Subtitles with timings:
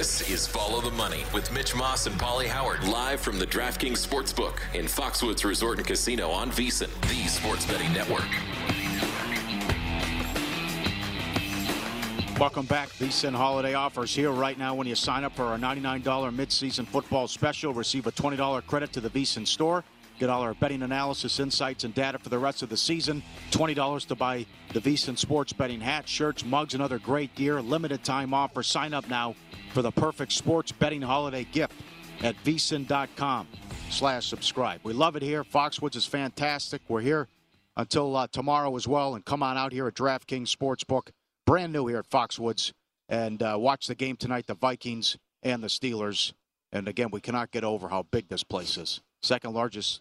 [0.00, 3.98] This is Follow the Money with Mitch Moss and Pauly Howard, live from the DraftKings
[3.98, 8.24] Sportsbook in Foxwoods Resort and Casino on VSiN, the sports betting network.
[12.40, 12.88] Welcome back.
[12.92, 17.28] VSIN holiday offers here right now when you sign up for our $99 midseason football
[17.28, 17.74] special.
[17.74, 19.84] Receive a $20 credit to the VSIN store.
[20.20, 23.22] Get all our betting analysis, insights, and data for the rest of the season.
[23.50, 27.60] $20 to buy the VSIN sports betting hats, shirts, mugs, and other great gear.
[27.60, 28.62] Limited time offer.
[28.62, 29.34] Sign up now
[29.72, 31.74] for the perfect sports betting holiday gift
[32.22, 33.48] at VSIN.com
[33.90, 34.80] slash subscribe.
[34.84, 35.42] We love it here.
[35.42, 36.82] Foxwoods is fantastic.
[36.86, 37.26] We're here
[37.76, 39.16] until uh, tomorrow as well.
[39.16, 41.08] And come on out here at DraftKings Sportsbook
[41.50, 42.72] brand new here at Foxwoods,
[43.08, 46.32] and uh, watch the game tonight, the Vikings and the Steelers.
[46.70, 49.00] And again, we cannot get over how big this place is.
[49.20, 50.00] Second largest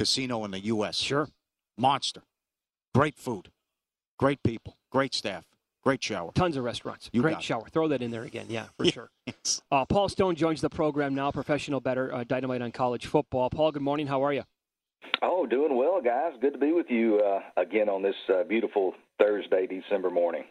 [0.00, 0.96] casino in the U.S.
[0.96, 1.28] Sure.
[1.76, 2.22] Monster.
[2.94, 3.50] Great food.
[4.18, 4.78] Great people.
[4.90, 5.44] Great staff.
[5.84, 6.30] Great shower.
[6.34, 7.10] Tons of restaurants.
[7.12, 7.44] You Great got it.
[7.44, 7.68] shower.
[7.70, 8.46] Throw that in there again.
[8.48, 9.10] Yeah, for sure.
[9.70, 13.50] Uh, Paul Stone joins the program now, professional bettor, uh, dynamite on college football.
[13.50, 14.06] Paul, good morning.
[14.06, 14.42] How are you?
[15.22, 16.32] Oh, doing well, guys.
[16.40, 20.44] Good to be with you uh, again on this uh, beautiful Thursday, December morning.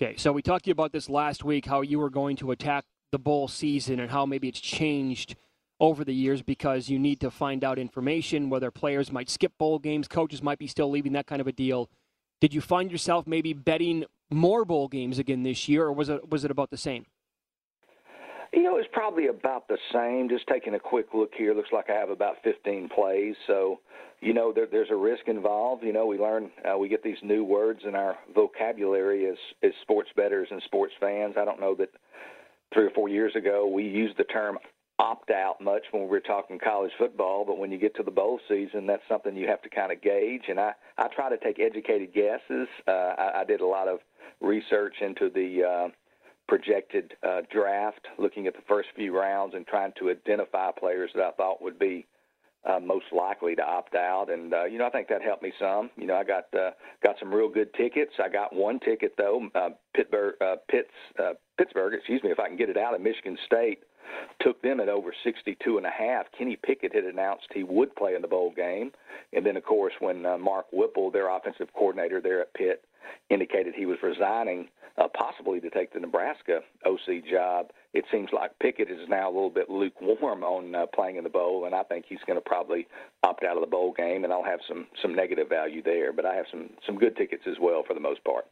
[0.00, 2.50] Okay, so we talked to you about this last week, how you were going to
[2.50, 5.36] attack the bowl season and how maybe it's changed
[5.80, 9.78] over the years because you need to find out information, whether players might skip bowl
[9.78, 11.88] games, coaches might be still leaving, that kind of a deal.
[12.40, 16.28] Did you find yourself maybe betting more bowl games again this year, or was it
[16.28, 17.06] was it about the same?
[18.52, 20.28] You know, it's probably about the same.
[20.28, 23.34] Just taking a quick look here, looks like I have about 15 plays.
[23.46, 23.80] So,
[24.20, 25.84] you know, there, there's a risk involved.
[25.84, 29.72] You know, we learn, uh, we get these new words in our vocabulary as, as
[29.82, 31.34] sports bettors and sports fans.
[31.38, 31.90] I don't know that
[32.72, 34.58] three or four years ago we used the term
[34.98, 38.10] opt out much when we were talking college football, but when you get to the
[38.10, 40.42] bowl season, that's something you have to kind of gauge.
[40.48, 42.68] And I, I try to take educated guesses.
[42.86, 44.00] Uh, I, I did a lot of
[44.40, 45.88] research into the uh,
[46.48, 51.22] projected uh, draft, looking at the first few rounds and trying to identify players that
[51.22, 52.06] I thought would be
[52.68, 54.26] uh, most likely to opt out.
[54.30, 55.90] And uh, you know, I think that helped me some.
[55.96, 56.70] You know, I got uh,
[57.04, 58.12] got some real good tickets.
[58.18, 62.48] I got one ticket though, uh, Pittsburgh, uh, Pitts, uh, Pittsburgh, excuse me, if I
[62.48, 63.80] can get it out of Michigan State.
[64.40, 66.26] Took them at over 62 and a half.
[66.36, 68.92] Kenny Pickett had announced he would play in the bowl game,
[69.32, 72.84] and then of course when uh, Mark Whipple, their offensive coordinator there at Pitt,
[73.30, 74.68] indicated he was resigning,
[74.98, 77.70] uh, possibly to take the Nebraska OC job.
[77.94, 81.30] It seems like Pickett is now a little bit lukewarm on uh, playing in the
[81.30, 82.86] bowl, and I think he's going to probably
[83.22, 86.12] opt out of the bowl game, and I'll have some some negative value there.
[86.12, 88.46] But I have some some good tickets as well for the most part.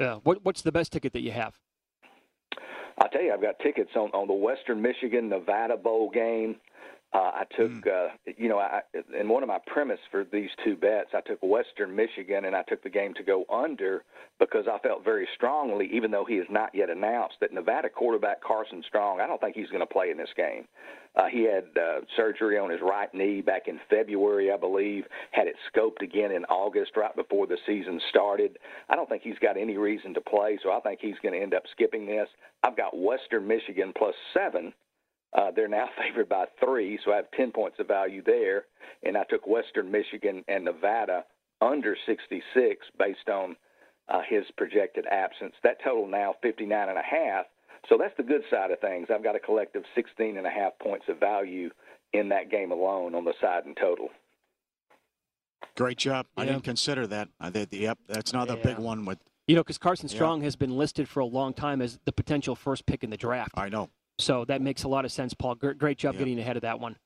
[0.00, 0.16] Yeah.
[0.22, 1.58] What What's the best ticket that you have?
[2.98, 6.56] I'll tell you, I've got tickets on on the Western Michigan Nevada Bowl game.
[7.12, 7.86] Uh, I took, mm.
[7.86, 8.80] uh, you know, I,
[9.18, 12.62] in one of my premise for these two bets, I took Western Michigan and I
[12.62, 14.02] took the game to go under
[14.38, 18.42] because I felt very strongly, even though he is not yet announced, that Nevada quarterback
[18.42, 20.66] Carson Strong, I don't think he's going to play in this game.
[21.14, 25.46] Uh, he had uh, surgery on his right knee back in February, I believe, had
[25.46, 28.58] it scoped again in August right before the season started.
[28.90, 31.40] I don't think he's got any reason to play, so I think he's going to
[31.40, 32.28] end up skipping this.
[32.62, 34.74] I've got Western Michigan plus seven
[35.36, 38.64] uh, they're now favored by three, so I have 10 points of value there.
[39.02, 41.24] And I took Western Michigan and Nevada
[41.60, 43.56] under 66 based on
[44.08, 45.54] uh, his projected absence.
[45.62, 47.46] That total now 59 and a half.
[47.88, 49.08] So that's the good side of things.
[49.14, 51.70] I've got a collective 16 and a half points of value
[52.12, 54.08] in that game alone on the side and total.
[55.76, 56.26] Great job.
[56.36, 56.42] Yeah.
[56.42, 57.28] I didn't consider that.
[57.38, 57.72] I did.
[57.72, 58.62] Yep, that's another yeah.
[58.62, 59.18] big one with.
[59.46, 60.46] You know, because Carson Strong yeah.
[60.46, 63.52] has been listed for a long time as the potential first pick in the draft.
[63.54, 63.90] I know.
[64.18, 65.54] So that makes a lot of sense, Paul.
[65.54, 66.96] Great job getting ahead of that one.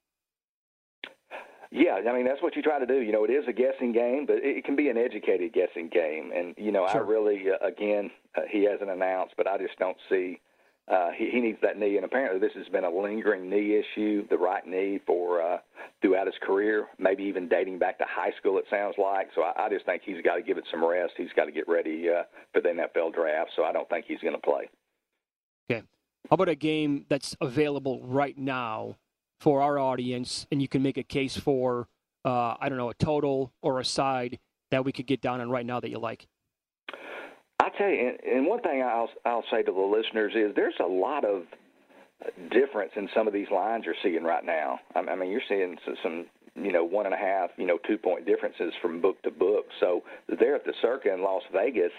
[1.72, 3.00] Yeah, I mean that's what you try to do.
[3.00, 6.32] You know, it is a guessing game, but it can be an educated guessing game.
[6.34, 7.04] And you know, sure.
[7.04, 10.40] I really, uh, again, uh, he hasn't announced, but I just don't see.
[10.90, 14.26] Uh, he, he needs that knee, and apparently this has been a lingering knee issue,
[14.28, 15.58] the right knee, for uh,
[16.02, 18.58] throughout his career, maybe even dating back to high school.
[18.58, 19.28] It sounds like.
[19.36, 21.12] So I, I just think he's got to give it some rest.
[21.16, 23.52] He's got to get ready uh, for the NFL draft.
[23.54, 24.68] So I don't think he's going to play.
[25.70, 25.86] Okay.
[26.28, 28.96] How about a game that's available right now
[29.40, 31.88] for our audience, and you can make a case for,
[32.24, 34.38] uh, I don't know, a total or a side
[34.70, 36.26] that we could get down on right now that you like?
[37.58, 40.86] I tell you, and one thing I'll I'll say to the listeners is there's a
[40.86, 41.42] lot of
[42.50, 44.78] difference in some of these lines you're seeing right now.
[44.94, 48.26] I mean, you're seeing some you know one and a half, you know, two point
[48.26, 49.66] differences from book to book.
[49.80, 51.92] So there at the Circa in Las Vegas,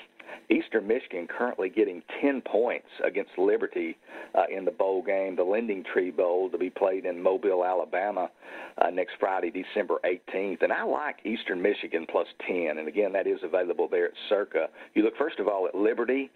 [0.49, 3.97] Eastern Michigan currently getting 10 points against Liberty
[4.35, 8.29] uh, in the bowl game, the Lending Tree Bowl, to be played in Mobile, Alabama
[8.77, 10.63] uh, next Friday, December 18th.
[10.63, 12.77] And I like Eastern Michigan plus 10.
[12.77, 14.67] And again, that is available there at Circa.
[14.93, 16.29] You look first of all at Liberty.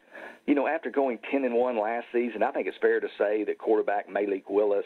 [0.45, 3.43] You know, after going 10 and 1 last season, I think it's fair to say
[3.45, 4.85] that quarterback Malik Willis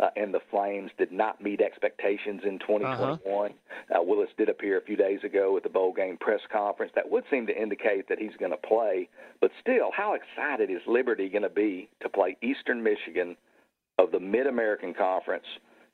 [0.00, 3.20] uh, and the Flames did not meet expectations in 2021.
[3.90, 4.00] Uh-huh.
[4.00, 6.92] Uh, Willis did appear a few days ago at the bowl game press conference.
[6.94, 9.08] That would seem to indicate that he's going to play.
[9.40, 13.36] But still, how excited is Liberty going to be to play Eastern Michigan
[13.98, 15.44] of the Mid American Conference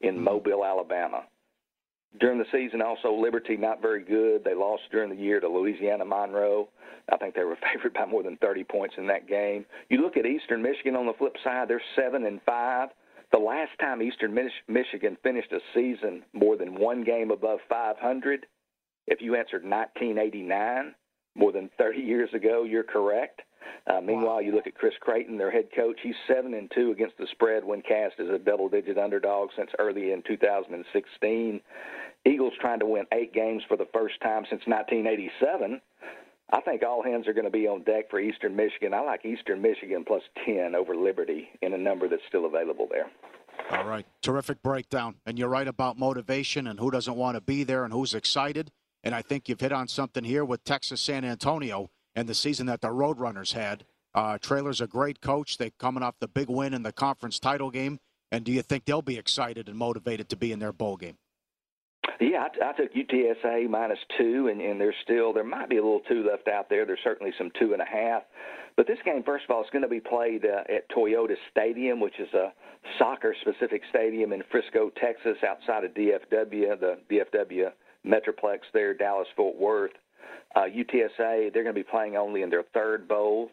[0.01, 0.25] in mm-hmm.
[0.25, 1.25] Mobile, Alabama?
[2.21, 4.45] During the season, also Liberty not very good.
[4.45, 6.69] They lost during the year to Louisiana Monroe.
[7.13, 9.67] I think they were favored by more than 30 points in that game.
[9.91, 12.91] You look at Eastern Michigan on the flip side; they're seven and five.
[13.33, 14.39] The last time Eastern
[14.69, 18.47] Michigan finished a season more than one game above 500,
[19.07, 20.95] if you answered 1989,
[21.35, 23.43] more than 30 years ago, you're correct.
[23.87, 24.41] Uh, meanwhile, wow.
[24.41, 25.99] you look at Chris Creighton, their head coach.
[26.03, 30.13] He's seven and two against the spread when cast as a double-digit underdog since early
[30.13, 31.61] in 2016.
[32.25, 35.81] Eagles trying to win eight games for the first time since 1987.
[36.51, 38.95] I think all hands are going to be on deck for Eastern Michigan.
[38.95, 43.11] I like Eastern Michigan plus 10 over Liberty in a number that's still available there.
[43.71, 44.07] All right.
[44.23, 45.17] Terrific breakdown.
[45.27, 48.71] And you're right about motivation and who doesn't want to be there and who's excited.
[49.03, 52.67] And I think you've hit on something here with Texas San Antonio and the season
[52.67, 53.85] that the Roadrunners had.
[54.15, 55.59] Uh, Traylor's a great coach.
[55.59, 57.99] They're coming off the big win in the conference title game.
[58.31, 61.19] And do you think they'll be excited and motivated to be in their bowl game?
[62.21, 65.83] Yeah, I, I took UTSA minus two, and, and there's still there might be a
[65.83, 66.87] little two left out there.
[66.87, 68.23] There's certainly some two and a half.
[68.77, 71.99] But this game, first of all, is going to be played uh, at Toyota Stadium,
[71.99, 72.53] which is a
[72.99, 77.71] soccer-specific stadium in Frisco, Texas, outside of DFW, the DFW
[78.07, 79.93] Metroplex there, Dallas Fort Worth.
[80.55, 83.51] Uh, UTSA, they're going to be playing only in their third bowl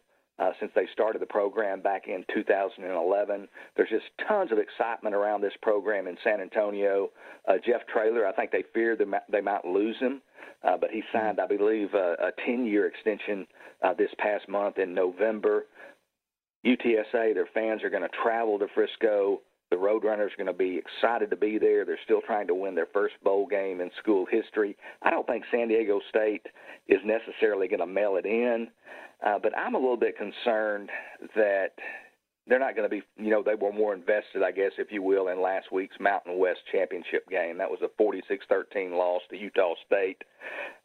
[0.59, 3.47] since they started the program back in 2011.
[3.75, 7.09] There's just tons of excitement around this program in San Antonio.
[7.47, 10.21] Uh, Jeff Traylor, I think they feared they might, they might lose him,
[10.63, 13.45] uh, but he signed, I believe, a, a 10-year extension
[13.83, 15.65] uh, this past month in November.
[16.65, 19.41] UTSA, their fans are going to travel to Frisco.
[19.73, 21.83] The Roadrunners are going to be excited to be there.
[21.83, 24.77] They're still trying to win their first bowl game in school history.
[25.01, 26.45] I don't think San Diego State
[26.87, 28.67] is necessarily going to mail it in.
[29.25, 30.91] Uh, but I'm a little bit concerned
[31.35, 31.69] that
[32.45, 35.01] they're not going to be, you know, they were more invested, I guess, if you
[35.01, 37.57] will, in last week's Mountain West Championship game.
[37.57, 40.23] That was a 46 13 loss to Utah State.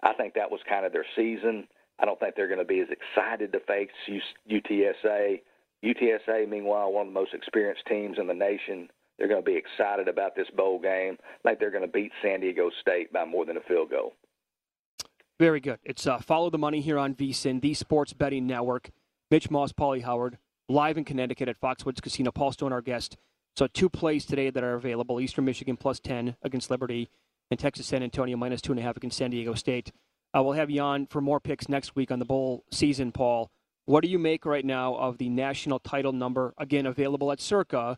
[0.03, 1.69] I think that was kind of their season.
[1.99, 3.91] I don't think they're going to be as excited to face
[4.51, 5.43] UTSA.
[5.85, 8.89] UTSA, meanwhile, one of the most experienced teams in the nation.
[9.19, 11.19] They're going to be excited about this bowl game.
[11.45, 14.15] I think they're going to beat San Diego State by more than a field goal.
[15.39, 15.79] Very good.
[15.85, 18.91] It's uh, Follow the Money here on VSIN, the Sports Betting Network.
[19.31, 20.39] Mitch Moss, Pauly Howard.
[20.69, 22.31] live in Connecticut at Foxwoods Casino.
[22.33, 23.17] Paul Stone, our guest.
[23.57, 27.09] So two plays today that are available: Eastern Michigan plus ten against Liberty,
[27.51, 29.93] and Texas San Antonio minus two and a half against San Diego State.
[30.37, 33.51] Uh, we'll have you on for more picks next week on the bowl season, Paul.
[33.89, 36.53] What do you make right now of the national title number?
[36.59, 37.97] Again, available at Circa.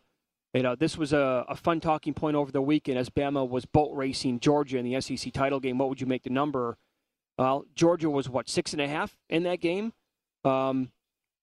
[0.54, 3.64] You know, this was a, a fun talking point over the weekend as Bama was
[3.64, 5.78] boat racing Georgia in the SEC title game.
[5.78, 6.78] What would you make the number?
[7.38, 9.92] Well, Georgia was what six and a half in that game.
[10.44, 10.92] Um,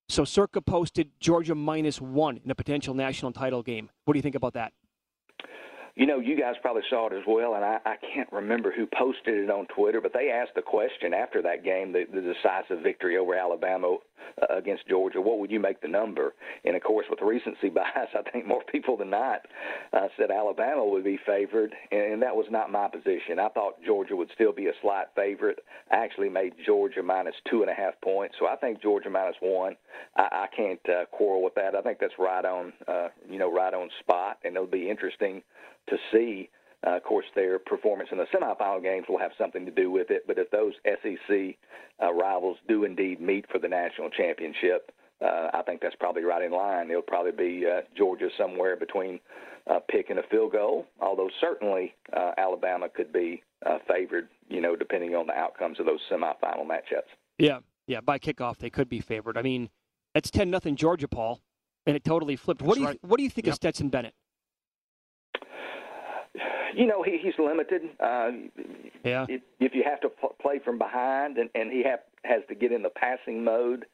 [0.07, 3.89] so Circa posted Georgia minus one in a potential national title game.
[4.05, 4.71] What do you think about that?
[5.97, 8.87] You know, you guys probably saw it as well, and I, I can't remember who
[8.97, 12.81] posted it on Twitter, but they asked the question after that game, the, the decisive
[12.81, 13.97] victory over Alabama
[14.41, 16.33] uh, against Georgia, what would you make the number?
[16.65, 19.41] And of course, with recency bias, I think more people than not
[19.93, 23.39] uh, said Alabama would be favored, and, and that was not my position.
[23.39, 25.59] I thought Georgia would still be a slight favorite.
[25.91, 29.35] I actually made Georgia minus two and a half points, so I think Georgia minus
[29.41, 29.75] one.
[30.15, 31.75] I, I can't uh, quarrel with that.
[31.75, 35.41] I think that's right on, uh, you know, right on spot, and it'll be interesting
[35.89, 36.49] to see.
[36.85, 40.11] Uh, of course, their performance in the semifinal games will have something to do with
[40.11, 40.25] it.
[40.27, 41.55] But if those SEC
[42.03, 46.43] uh, rivals do indeed meet for the national championship, uh, I think that's probably right
[46.43, 46.91] in line.
[46.91, 49.19] It'll probably be uh, Georgia somewhere between
[49.65, 50.85] uh, pick and a field goal.
[51.01, 55.87] Although certainly uh, Alabama could be uh, favored, you know, depending on the outcomes of
[55.87, 57.09] those semifinal matchups.
[57.39, 58.01] Yeah, yeah.
[58.01, 59.35] By kickoff, they could be favored.
[59.35, 59.69] I mean,
[60.13, 61.41] that's ten nothing Georgia, Paul,
[61.87, 62.61] and it totally flipped.
[62.61, 62.99] What That's do you right.
[63.01, 63.53] What do you think Yep.
[63.53, 64.13] of Stetson Bennett?
[66.75, 67.81] You know, he, he's limited.
[67.99, 68.31] Uh,
[69.03, 69.25] Yeah.
[69.29, 72.55] if, if you have to pl- play from behind and, and he have, has to
[72.55, 73.85] get in the passing mode,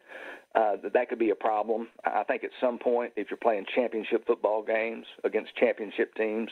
[0.56, 1.88] uh, that that could be a problem.
[2.06, 6.50] I think at some point, if you're playing championship football games against championship teams,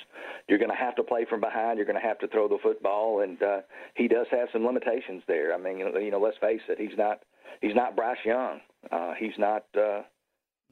[0.47, 1.77] you're going to have to play from behind.
[1.77, 3.59] You're going to have to throw the football, and uh,
[3.93, 5.53] he does have some limitations there.
[5.53, 7.19] I mean, you know, you know, let's face it, he's not
[7.61, 8.61] he's not Bryce Young.
[8.91, 9.65] Uh, he's not.
[9.77, 10.01] Uh,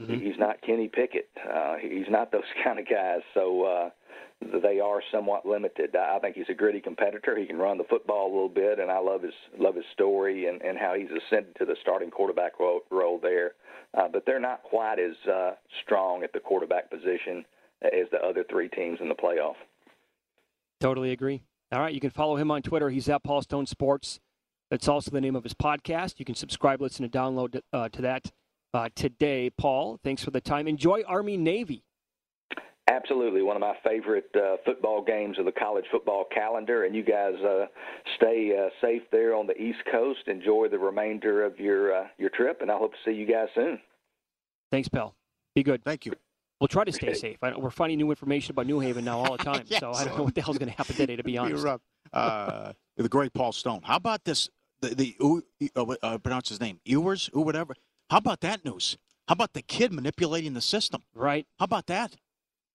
[0.07, 1.29] He's not Kenny Pickett.
[1.37, 3.19] Uh, he's not those kind of guys.
[3.33, 3.89] So uh,
[4.61, 5.95] they are somewhat limited.
[5.95, 7.37] I I think he's a gritty competitor.
[7.37, 10.47] He can run the football a little bit, and I love his love his story
[10.47, 13.53] and, and how he's ascended to the starting quarterback role, role there.
[13.97, 15.51] Uh, but they're not quite as uh,
[15.83, 17.43] strong at the quarterback position
[17.81, 19.55] as the other three teams in the playoff.
[20.79, 21.41] Totally agree.
[21.71, 22.89] All right, you can follow him on Twitter.
[22.89, 24.19] He's at Paul Stone Sports.
[24.71, 26.15] That's also the name of his podcast.
[26.17, 28.31] You can subscribe, listen, and download uh, to that
[28.73, 29.49] uh, today.
[29.49, 30.67] Paul, thanks for the time.
[30.67, 31.83] Enjoy Army Navy.
[32.89, 36.85] Absolutely, one of my favorite uh, football games of the college football calendar.
[36.85, 37.67] And you guys uh,
[38.15, 40.21] stay uh, safe there on the East Coast.
[40.27, 43.47] Enjoy the remainder of your uh, your trip, and I hope to see you guys
[43.53, 43.79] soon.
[44.71, 45.13] Thanks, pal.
[45.53, 45.83] Be good.
[45.83, 46.13] Thank you.
[46.59, 47.38] We'll try to stay safe.
[47.43, 50.17] I, we're finding new information about New Haven now all the time, so I don't
[50.17, 51.63] know what the hell's going to happen today, to be honest.
[51.63, 51.81] You're up.
[52.11, 53.81] Uh, the great Paul Stone.
[53.83, 54.49] How about this?
[54.81, 57.75] The, the uh, uh, pronounce his name Ewers, or whatever.
[58.09, 58.97] How about that news?
[59.27, 61.03] How about the kid manipulating the system?
[61.13, 61.45] Right.
[61.59, 62.15] How about that?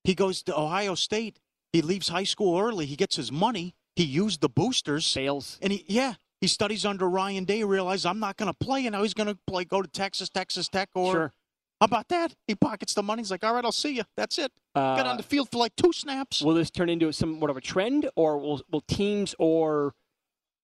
[0.05, 1.41] He goes to Ohio State.
[1.73, 2.87] He leaves high school early.
[2.87, 3.75] He gets his money.
[3.97, 5.07] He used the boosters.
[5.07, 5.59] Sales.
[5.61, 7.65] And he, yeah, he studies under Ryan Day.
[7.65, 9.65] Realizes I'm not going to play, and now he's going to play.
[9.65, 11.33] Go to Texas, Texas Tech, or Sure.
[11.81, 12.35] how about that?
[12.47, 13.23] He pockets the money.
[13.23, 14.05] He's like, all right, I'll see you.
[14.17, 14.53] That's it.
[14.77, 16.43] Got on Uh, the field for like two snaps.
[16.43, 19.95] Will this turn into somewhat of a trend, or will, will teams or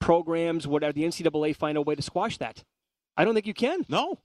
[0.00, 2.62] programs, whatever, the NCAA find a way to squash that?
[3.16, 3.84] I don't think you can.
[3.88, 4.18] No,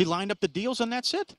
[0.00, 1.36] he lined up the deals, and that's it.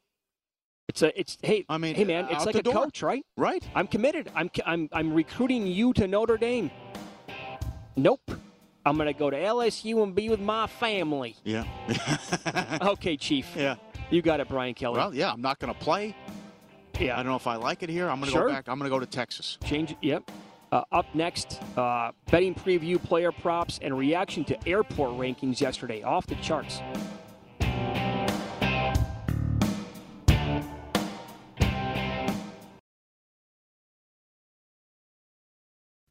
[0.87, 2.73] It's a, it's hey, I mean, hey man, it's like a door.
[2.75, 3.25] coach, right?
[3.35, 3.63] Right.
[3.73, 4.29] I'm committed.
[4.35, 6.69] I'm, I'm, I'm recruiting you to Notre Dame.
[7.95, 8.29] Nope.
[8.85, 11.35] I'm going to go to LSU and be with my family.
[11.43, 11.63] Yeah.
[12.81, 13.47] Okay, Chief.
[13.55, 13.75] yeah.
[14.11, 14.97] You got it, Brian Kelly.
[14.97, 16.15] Well, yeah, I'm not going to play.
[16.99, 17.13] yeah.
[17.13, 18.09] I don't know if I like it here.
[18.09, 18.47] I'm going to Sure.
[18.47, 18.67] go back.
[18.67, 19.57] I'm going to go to Texas.
[19.63, 19.95] Change.
[20.01, 20.29] Yep.
[20.71, 26.03] Uh, up next, uh, betting preview, player props, and reaction to airport rankings yesterday.
[26.03, 26.81] Off the charts.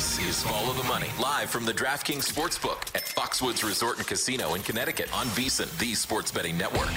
[0.00, 4.54] This is Follow the Money, live from the DraftKings Sportsbook at Foxwoods Resort and Casino
[4.54, 6.88] in Connecticut on VSiN, the sports betting network.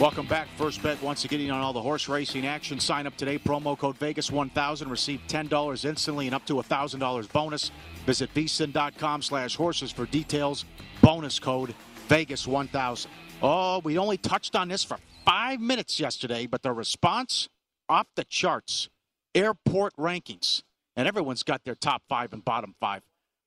[0.00, 0.48] Welcome back.
[0.56, 2.80] First bet once again on all the horse racing action.
[2.80, 3.38] Sign up today.
[3.38, 4.90] Promo code Vegas1000.
[4.90, 7.70] Receive $10 instantly and up to a $1,000 bonus.
[8.06, 10.64] Visit vsin.com slash horses for details.
[11.00, 11.76] Bonus code
[12.08, 13.06] Vegas1000.
[13.40, 17.48] Oh, we only touched on this for five minutes yesterday, but the response
[17.88, 18.88] off the charts.
[19.34, 20.62] Airport rankings.
[20.96, 23.02] And everyone's got their top five and bottom five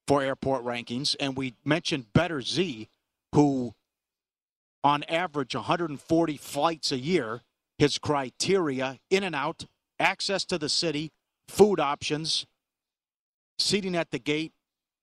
[0.08, 1.16] for airport rankings.
[1.20, 2.90] And we mentioned Better Z,
[3.34, 3.74] who
[4.84, 7.42] on average 140 flights a year.
[7.78, 9.66] His criteria in and out,
[10.00, 11.12] access to the city,
[11.48, 12.48] food options,
[13.60, 14.52] seating at the gate,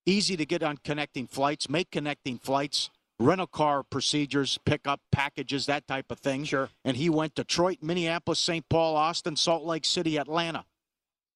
[0.07, 5.87] easy to get on connecting flights, make connecting flights, rental car procedures, pickup packages, that
[5.87, 6.45] type of thing.
[6.45, 6.71] Sure.
[6.85, 8.69] And he went Detroit, Minneapolis, St.
[8.69, 10.65] Paul, Austin, Salt Lake City, Atlanta.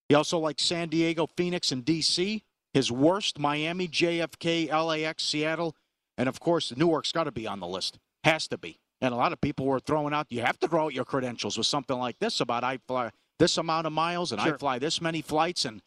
[0.08, 2.42] He also likes San Diego, Phoenix, and D.C.
[2.72, 5.74] His worst, Miami, JFK, LAX, Seattle,
[6.16, 7.98] and of course, Newark's got to be on the list.
[8.24, 8.78] Has to be.
[9.00, 11.56] And a lot of people were throwing out, you have to throw out your credentials
[11.56, 14.54] with something like this about I fly this amount of miles and Sure.
[14.54, 15.64] I fly this many flights.
[15.64, 15.80] And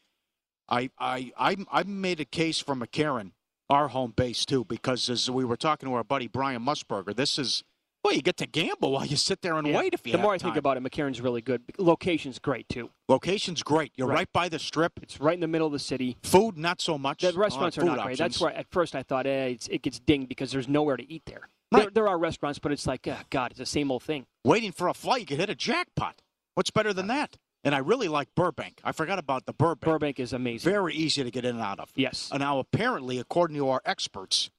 [0.69, 3.31] I, I, I, I made a case for McCarran,
[3.69, 7.37] our home base too, because as we were talking to our buddy Brian Musburger, this
[7.37, 7.63] is
[8.03, 9.77] well, you get to gamble while you sit there and Yeah.
[9.77, 10.49] wait if you the more I time.
[10.49, 11.61] think about it, McCarran's really good.
[11.77, 12.89] Location's great too.
[13.07, 13.91] Location's great.
[13.95, 14.27] You're right.
[14.33, 14.93] by the strip.
[15.01, 16.17] It's right in the middle of the city.
[16.23, 17.21] Food, not so much.
[17.21, 18.17] The restaurants Uh, are food not great.
[18.17, 21.23] That's where at first I thought, eh, it gets dinged because there's nowhere to eat
[21.25, 21.49] there.
[21.71, 24.25] There, there are restaurants, but it's like, ah, God, it's the same old thing.
[24.43, 26.21] Waiting for a flight, you could hit a jackpot.
[26.55, 27.37] What's better than that?
[27.63, 28.81] And I really like Burbank.
[28.83, 29.81] I forgot about the Burbank.
[29.85, 30.69] Burbank is amazing.
[30.69, 31.91] Very easy to get in and out of.
[31.95, 32.27] Yes.
[32.31, 34.49] And now, apparently, according to our experts,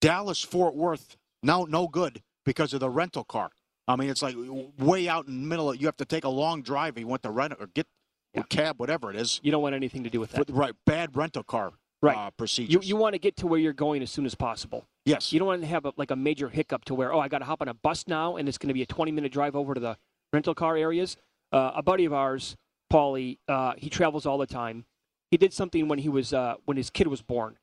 [0.00, 3.50] Dallas Fort Worth now no good because of the rental car.
[3.88, 4.36] I mean, it's like
[4.78, 5.70] way out in the middle.
[5.70, 6.98] Of, you have to take a long drive.
[6.98, 7.86] You want to rent or get
[8.34, 9.40] a cab, whatever it is.
[9.42, 10.48] You don't want anything to do with that.
[10.50, 10.72] right.
[10.86, 12.16] Bad rental car Right.
[12.16, 12.72] uh, procedures.
[12.72, 14.86] You, you want to get to where you're going as soon as possible.
[15.04, 15.32] Yes.
[15.32, 17.38] You don't want to have a, like a major hiccup to where, oh, I got
[17.38, 19.54] to hop on a bus now and it's going to be a 20 minute drive
[19.54, 19.96] over to the
[20.32, 21.16] rental car areas.
[21.52, 22.56] Uh, a buddy of ours,
[22.92, 24.84] Paulie, uh, he travels all the time.
[25.30, 27.56] He did something when he was uh, when his kid was born.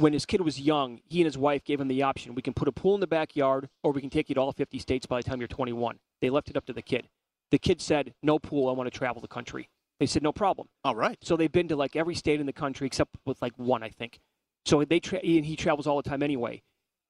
[0.00, 2.54] When his kid was young, he and his wife gave him the option: we can
[2.54, 5.04] put a pool in the backyard, or we can take you to all 50 states
[5.04, 5.98] by the time you're 21.
[6.22, 7.10] They left it up to the kid.
[7.50, 8.70] The kid said, "No pool.
[8.70, 11.18] I want to travel the country." They said, "No problem." All right.
[11.20, 13.90] So they've been to like every state in the country except with like one, I
[13.90, 14.20] think.
[14.64, 16.62] So they tra- and he travels all the time anyway.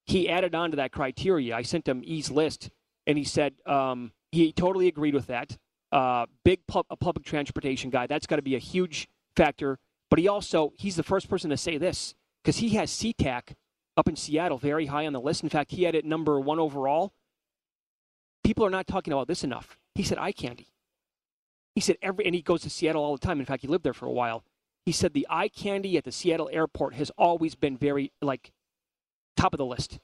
[0.07, 1.55] He added on to that criteria.
[1.55, 2.71] I sent him E's list,
[3.07, 5.57] and he said um, he totally agreed with that.
[5.93, 8.09] Uh, big pub- a public transportation guy.
[8.09, 9.79] That's got to be a huge factor.
[10.09, 13.55] But he also he's the first person to say this because he has SeaTac
[13.97, 15.43] up in Seattle very high on the list.
[15.43, 17.13] In fact, he had it number one overall.
[18.45, 19.79] People are not talking about this enough.
[19.95, 20.69] He said eye candy.
[21.75, 23.41] He said every, and he goes to Seattle all the time.
[23.41, 24.45] In fact, he lived there for a while.
[24.87, 28.53] He said the eye candy at the Seattle airport has always been very like
[29.37, 29.99] top of the list.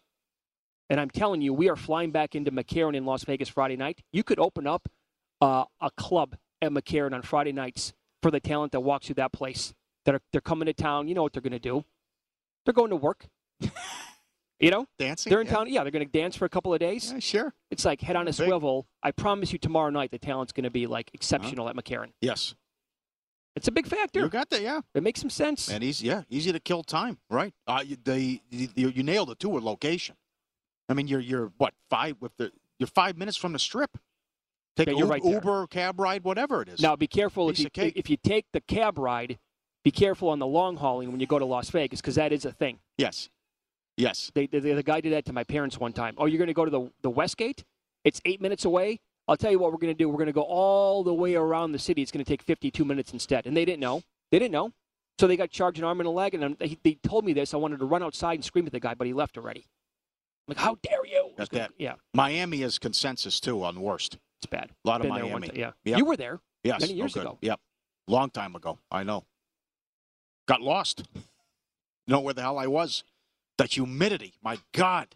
[0.88, 4.02] And I'm telling you, we are flying back into McCarran in Las Vegas Friday night.
[4.12, 4.88] You could open up
[5.40, 9.32] uh, a club at McCarran on Friday nights for the talent that walks through that
[9.32, 9.74] place.
[10.04, 11.08] That are they're coming to town.
[11.08, 11.84] You know what they're going to do?
[12.66, 13.26] They're going to work.
[14.60, 15.30] you know, dancing.
[15.30, 15.52] They're in yeah.
[15.54, 15.68] town.
[15.70, 17.12] Yeah, they're going to dance for a couple of days.
[17.12, 17.54] Yeah, sure.
[17.70, 18.34] It's like head on a Big.
[18.34, 18.86] swivel.
[19.02, 22.10] I promise you, tomorrow night the talent's going to be like exceptional at McCarran.
[22.20, 22.54] Yes.
[23.54, 24.20] It's a big factor.
[24.20, 24.80] You got that, yeah.
[24.94, 25.70] It makes some sense.
[25.70, 27.54] And easy, yeah, easy to kill time, right?
[27.66, 30.16] Uh, you, they, you, you nailed it too with location.
[30.90, 33.96] I mean, you're you're what five with the you're five minutes from the strip.
[34.76, 35.24] Take Yeah, Uber, right.
[35.24, 36.80] Uber, cab ride, whatever it is.
[36.80, 39.38] Now, be careful if you if you take the cab ride.
[39.86, 42.44] Be careful on the long hauling when you go to Las Vegas because that is
[42.44, 42.80] a thing.
[42.98, 43.28] Yes,
[43.96, 44.32] yes.
[44.34, 46.16] They, they, the guy did that to my parents one time.
[46.18, 47.62] Oh, you're going to go to the the Westgate?
[48.02, 48.98] It's eight minutes away.
[49.28, 50.08] I'll tell you what we're going to do.
[50.08, 52.02] We're going to go all the way around the city.
[52.02, 53.46] It's going to take 52 minutes instead.
[53.46, 54.02] And they didn't know.
[54.32, 54.72] They didn't know.
[55.20, 56.34] So they got charged an arm and a leg.
[56.34, 57.54] And they, they told me this.
[57.54, 59.68] I wanted to run outside and scream at the guy, but he left already.
[60.48, 61.30] I'm like, how dare you?
[61.38, 61.70] Got that.
[61.78, 64.18] Yeah, Miami is consensus too on worst.
[64.40, 64.70] it's bad.
[64.84, 65.50] A lot of Been one Miami.
[65.54, 65.70] yeah.
[65.84, 65.98] Yep.
[65.98, 66.40] You were there.
[66.64, 67.38] Yes, many oh, years ago.
[67.40, 67.60] Yep,
[68.08, 68.80] long time ago.
[68.90, 69.24] I know.
[70.46, 71.04] Got lost.
[72.06, 73.04] know where the hell I was.
[73.58, 75.08] The humidity, my God,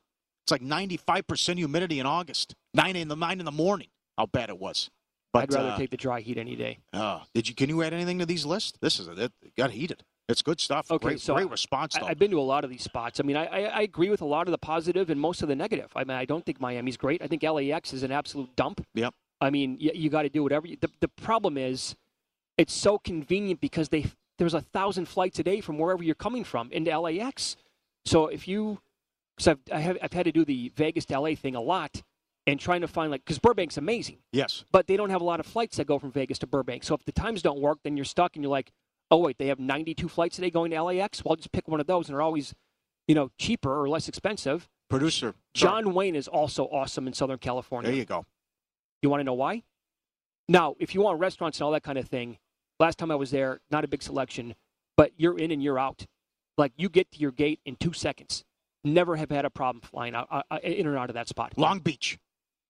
[0.42, 2.54] it's like ninety-five percent humidity in August.
[2.72, 3.88] Nine in the nine in the morning.
[4.16, 4.90] How bad it was.
[5.32, 6.78] But I'd rather uh, take the dry heat any day.
[6.92, 7.54] uh, did you?
[7.54, 8.78] Can you add anything to these lists?
[8.80, 9.18] This is it.
[9.18, 10.04] It got heated.
[10.28, 10.90] It's good stuff.
[10.90, 12.06] Okay, great, so great response though.
[12.06, 13.20] I, I've been to a lot of these spots.
[13.20, 15.48] I mean, I, I, I agree with a lot of the positive and most of
[15.48, 15.90] the negative.
[15.94, 17.20] I mean, I don't think Miami's great.
[17.20, 18.86] I think LAX is an absolute dump.
[18.94, 19.12] Yep.
[19.40, 20.66] I mean, you, you got to do whatever.
[20.66, 21.96] You, the, the problem is,
[22.56, 24.06] it's so convenient because they
[24.40, 27.56] there's a thousand flights a day from wherever you're coming from into LAX.
[28.06, 28.80] So if you,
[29.36, 32.02] because I've I have, I've had to do the Vegas to LA thing a lot,
[32.46, 34.64] and trying to find like because Burbank's amazing, yes.
[34.72, 36.84] but they don't have a lot of flights that go from Vegas to Burbank.
[36.84, 38.72] So if the times don't work, then you're stuck and you're like,
[39.10, 41.22] oh wait, they have 92 flights today going to LAX.
[41.22, 42.54] Well, I'll just pick one of those, and they're always,
[43.06, 44.70] you know, cheaper or less expensive.
[44.88, 47.90] Producer John Wayne is also awesome in Southern California.
[47.90, 48.24] There you go.
[49.02, 49.64] You want to know why?
[50.48, 52.38] Now, if you want restaurants and all that kind of thing,
[52.80, 54.54] last time I was there, not a big selection,
[54.96, 56.06] but you're in and you're out.
[56.58, 58.44] Like you get to your gate in two seconds.
[58.82, 61.52] Never have had a problem flying out uh, uh, in or out of that spot.
[61.56, 62.18] Long Beach,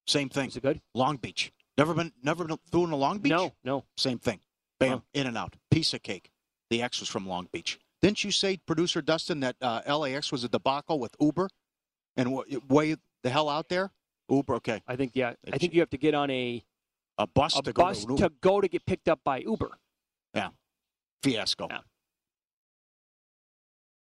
[0.07, 0.49] same thing.
[0.49, 0.81] Is it good?
[0.95, 1.53] Long Beach.
[1.79, 3.31] Never been, never been through in a Long Beach.
[3.31, 3.85] No, no.
[3.97, 4.41] Same thing.
[4.81, 5.01] Bam, Huh.
[5.15, 5.55] in and out.
[5.71, 6.31] Piece of cake.
[6.69, 7.79] The X was from Long Beach.
[8.03, 11.49] Didn't you say, producer Dustin, that uh, LAX was a debacle with Uber,
[12.17, 13.91] and wa- way the hell out there?
[14.29, 14.83] Uber, okay.
[14.89, 15.35] I think yeah.
[15.53, 16.65] I think you have to get on a
[17.19, 19.71] A bus a to go bus to, to go to get picked up by Uber.
[20.35, 20.49] Yeah,
[21.23, 21.69] fiasco.
[21.71, 21.81] Yeah.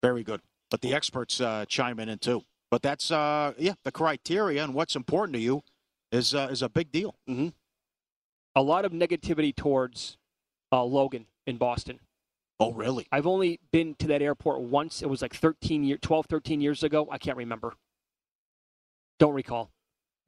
[0.02, 0.40] Very good.
[0.70, 2.42] But the experts uh, chime in, in too.
[2.70, 5.62] But that's uh, yeah, the criteria and what's important to you
[6.12, 7.16] is uh, is a big deal.
[7.28, 7.48] Mm-hmm.
[8.54, 10.16] A lot of negativity towards
[10.72, 12.00] uh, Logan in Boston.
[12.58, 13.06] Oh, really?
[13.10, 15.02] I've only been to that airport once.
[15.02, 17.08] It was like 13 year, 12, 13 years ago.
[17.10, 17.72] I can't remember.
[19.18, 19.70] Don't recall.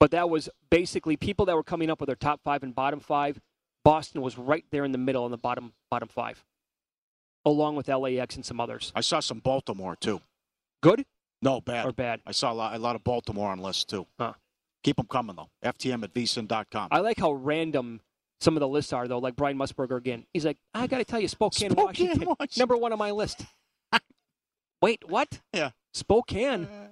[0.00, 3.00] But that was basically people that were coming up with their top five and bottom
[3.00, 3.38] five.
[3.84, 6.44] Boston was right there in the middle in the bottom bottom five,
[7.44, 8.92] along with LAX and some others.
[8.94, 10.20] I saw some Baltimore too.
[10.82, 11.04] Good
[11.40, 11.86] No, bad.
[11.86, 12.20] or bad?
[12.26, 14.06] I saw a lot, a lot of Baltimore on lists too.
[14.18, 14.34] Huh.
[14.84, 15.48] Keep them coming though.
[15.64, 16.88] FTM at vsin.com.
[16.90, 18.00] I like how random
[18.40, 19.18] some of the lists are, though.
[19.20, 20.26] Like Brian Musburger again.
[20.32, 22.58] He's like, I got to tell you, Spokane, Spokane, Washington, Washington.
[22.60, 23.44] number one on my list.
[24.82, 25.40] Wait, what?
[25.52, 25.70] Yeah.
[25.94, 26.64] Spokane.
[26.64, 26.88] Uh,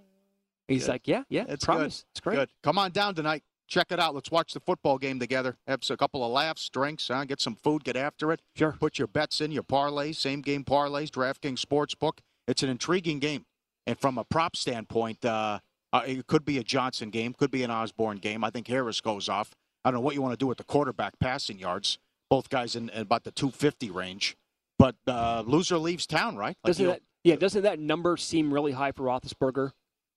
[0.68, 0.90] He's Good.
[0.92, 2.02] like, yeah, yeah, It's promise.
[2.02, 2.06] good.
[2.12, 2.36] It's great.
[2.36, 2.48] Good.
[2.62, 3.42] Come on down tonight.
[3.70, 4.16] Check it out.
[4.16, 5.56] Let's watch the football game together.
[5.68, 7.24] Have a couple of laughs, drinks, huh?
[7.24, 8.42] get some food, get after it.
[8.56, 8.72] Sure.
[8.72, 12.18] Put your bets in, your parlays, same game parlays, DraftKings Sportsbook.
[12.48, 13.46] It's an intriguing game.
[13.86, 15.60] And from a prop standpoint, uh,
[15.92, 18.42] uh, it could be a Johnson game, could be an Osborne game.
[18.42, 19.52] I think Harris goes off.
[19.84, 21.98] I don't know what you want to do with the quarterback passing yards.
[22.28, 24.36] Both guys in, in about the 250 range.
[24.78, 26.56] But uh, loser leaves town, right?
[26.64, 29.72] Like Doesn't that, yeah, doesn't that number seem really high for Roethlisberger?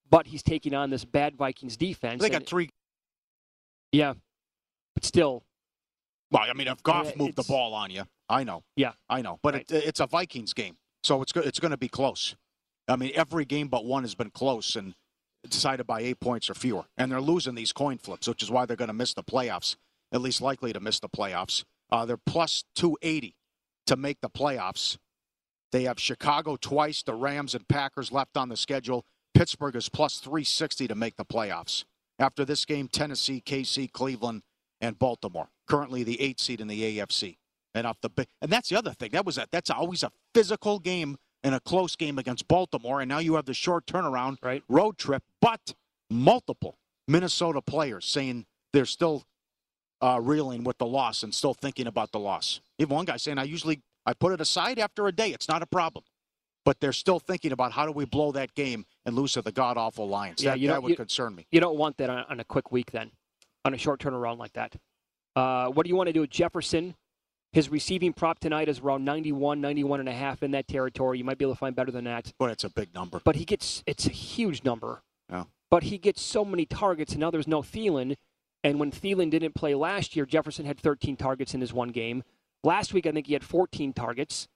[0.10, 2.22] But he's taking on this bad Vikings defense.
[2.22, 2.70] they got three.
[3.94, 4.14] Yeah,
[4.96, 5.44] but still,
[6.32, 8.64] Well, I mean, if Goff Yeah, moved the ball on you, I know.
[8.76, 8.94] yeah.
[9.08, 9.72] I know, but Right.
[9.72, 12.36] it, it's a Vikings game, so it's it's going to be close.
[12.88, 14.96] I mean, every game but one has been close, and
[15.48, 16.86] decided by eight points or fewer.
[16.98, 19.76] And they're losing these coin flips, which is why they're going to miss the playoffs,
[20.12, 21.64] at least likely to miss the playoffs.
[21.92, 23.36] Uh, they're plus 280
[23.88, 24.98] to make the playoffs.
[25.74, 29.06] They have Chicago twice, the Rams and Packers left on the schedule.
[29.34, 31.84] Pittsburgh is plus 360 to make the playoffs.
[32.20, 34.44] After this game, Tennessee, KC, Cleveland,
[34.82, 35.50] and Baltimore.
[35.68, 37.38] Currently the eight seed in the AFC.
[37.74, 39.10] And off the and that's the other thing.
[39.14, 43.02] That was a, that's always a physical game and a close game against Baltimore.
[43.02, 44.64] And now you have the short turnaround right.
[44.70, 45.74] road trip, but
[46.10, 49.24] multiple Minnesota players saying they're still
[50.02, 52.62] uh, reeling with the loss and still thinking about the loss.
[52.78, 55.30] Even one guy saying, "I usually I put it aside after a day.
[55.30, 56.04] It's not a problem."
[56.66, 59.52] But they're still thinking about how do we blow that game and lose to the
[59.52, 60.42] god awful Lions.
[60.42, 61.46] Yeah, that, you that would you- concern me.
[61.52, 63.12] You don't want that on, on a quick week then,
[63.66, 64.76] on a short turnaround like that.
[65.36, 66.96] Uh, what do you want to do with Jefferson?
[67.52, 71.20] His receiving prop tonight is around 91, 91 and a half in that territory.
[71.20, 72.34] You might be able to find better than that.
[72.40, 73.22] But it's a big number.
[73.24, 75.04] But he gets, it's a huge number.
[75.30, 75.44] Yeah.
[75.70, 78.16] But he gets so many targets, and now there's no Thielen.
[78.64, 82.24] And when Thielen didn't play last year, Jefferson had 13 targets in his one game.
[82.64, 84.48] Last week, I think he had 14 targets.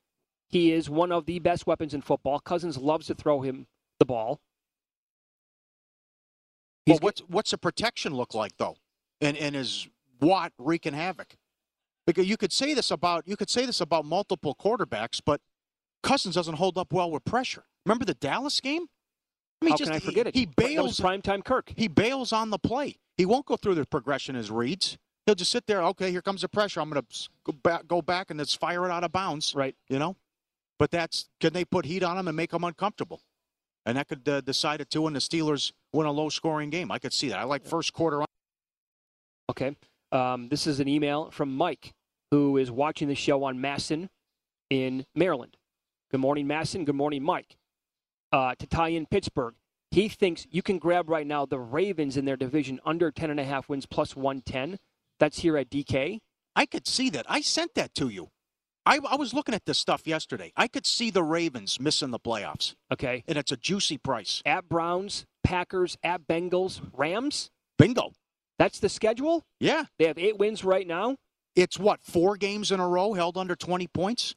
[0.50, 2.40] He is one of the best weapons in football.
[2.40, 3.68] Cousins loves to throw him
[4.00, 4.40] the ball.
[6.88, 8.78] Well, what's what's the protection look like though?
[9.20, 9.88] And and is
[10.22, 11.36] Watt wreaking havoc?
[12.06, 15.42] Because you could say this about you could say this about multiple quarterbacks, but
[16.02, 17.66] Cousins doesn't hold up well with pressure.
[17.86, 18.86] Remember the Dallas game?
[19.62, 20.36] I mean, How just can I forget he, it?
[20.36, 21.74] He bails primetime Kirk.
[21.76, 22.98] He bails on the play.
[23.18, 24.98] He won't go through the progression as reads.
[25.26, 25.84] He'll just sit there.
[25.84, 26.80] Okay, here comes the pressure.
[26.80, 29.54] I'm going to go back, go back, and just fire it out of bounds.
[29.56, 29.76] Right.
[29.90, 30.16] You know.
[30.80, 33.22] But that's can they put heat on them and make them uncomfortable?
[33.86, 35.04] And that could uh, decide it too.
[35.04, 36.92] when the Steelers win a low-scoring game.
[36.92, 37.40] I could see that.
[37.40, 38.22] I like first quarter.
[38.22, 38.28] On-
[39.50, 39.76] Okay.
[40.12, 41.94] Um, this is an email from Mike,
[42.32, 44.10] who is watching the show on Masson
[44.70, 45.56] in Maryland.
[46.12, 46.84] Good morning, Masson.
[46.86, 47.56] Good morning, Mike.
[48.34, 49.56] Uh, to tie in Pittsburgh,
[49.92, 53.86] he thinks you can grab right now the Ravens in their division under 10.5 wins
[53.86, 54.80] plus 110.
[55.20, 56.20] That's here at DK.
[56.56, 57.26] I could see that.
[57.30, 58.30] I sent that to you.
[58.88, 60.54] I, I was looking at this stuff yesterday.
[60.56, 62.76] I could see the Ravens missing the playoffs.
[62.92, 63.22] Okay.
[63.28, 64.42] And it's a juicy price.
[64.46, 67.52] At Browns, Packers, at Bengals, Rams.
[67.78, 68.14] Bingo.
[68.58, 69.44] That's the schedule?
[69.60, 69.86] Yeah.
[70.00, 71.18] They have eight wins right now.
[71.54, 74.36] It's what, four games in a row held under 20 points?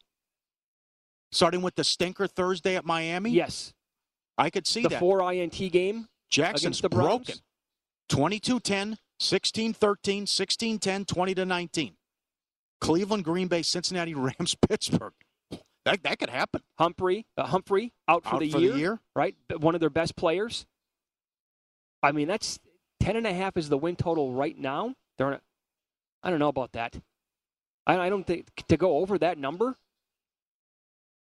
[1.30, 3.30] Starting with the stinker Thursday at Miami?
[3.30, 3.72] Yes.
[4.36, 4.98] I could see the that.
[4.98, 7.26] four INT game Jackson's against the Browns.
[7.26, 7.34] broken.
[8.08, 11.96] 22 10, 16 13, 16 10, 20 to 19.
[12.80, 15.12] Cleveland, Green Bay, Cincinnati, Rams, Pittsburgh.
[15.84, 16.60] That, that could happen.
[16.78, 19.00] Humphrey, uh, Humphrey out for, Out the, for the year, year.
[19.16, 19.34] right?
[19.58, 20.66] One of their best players.
[22.02, 22.58] I mean, that's
[23.00, 24.94] ten and a half is the win total right now.
[25.18, 25.42] They're, not-
[26.22, 26.96] I don't know about that.
[27.86, 29.76] I, I don't think to go over that number.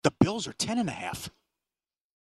[0.04, 1.30] The Bills are 10 and a half.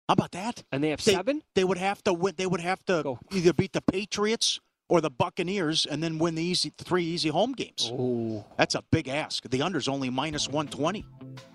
[0.07, 0.63] How about that?
[0.71, 1.41] And they have They- seven.
[1.55, 2.33] They would have to win.
[2.37, 4.59] They would have to either beat the Patriots
[4.91, 7.89] or the Buccaneers, and then win the easy three easy home games.
[7.93, 9.49] Oh, that's a big ask.
[9.49, 11.05] The under's only minus one twenty.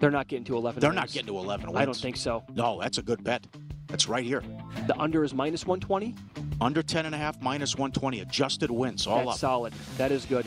[0.00, 0.80] They're not getting to eleven.
[0.80, 0.96] They're wins.
[0.96, 1.78] not getting to eleven wins.
[1.78, 2.44] I don't think so.
[2.54, 3.46] No, that's a good bet.
[3.88, 4.42] That's right here.
[4.86, 6.14] The under is minus one twenty.
[6.62, 8.20] Under ten and a half, minus one twenty.
[8.20, 9.36] Adjusted wins all That's up.
[9.36, 9.74] solid.
[9.98, 10.46] That is good.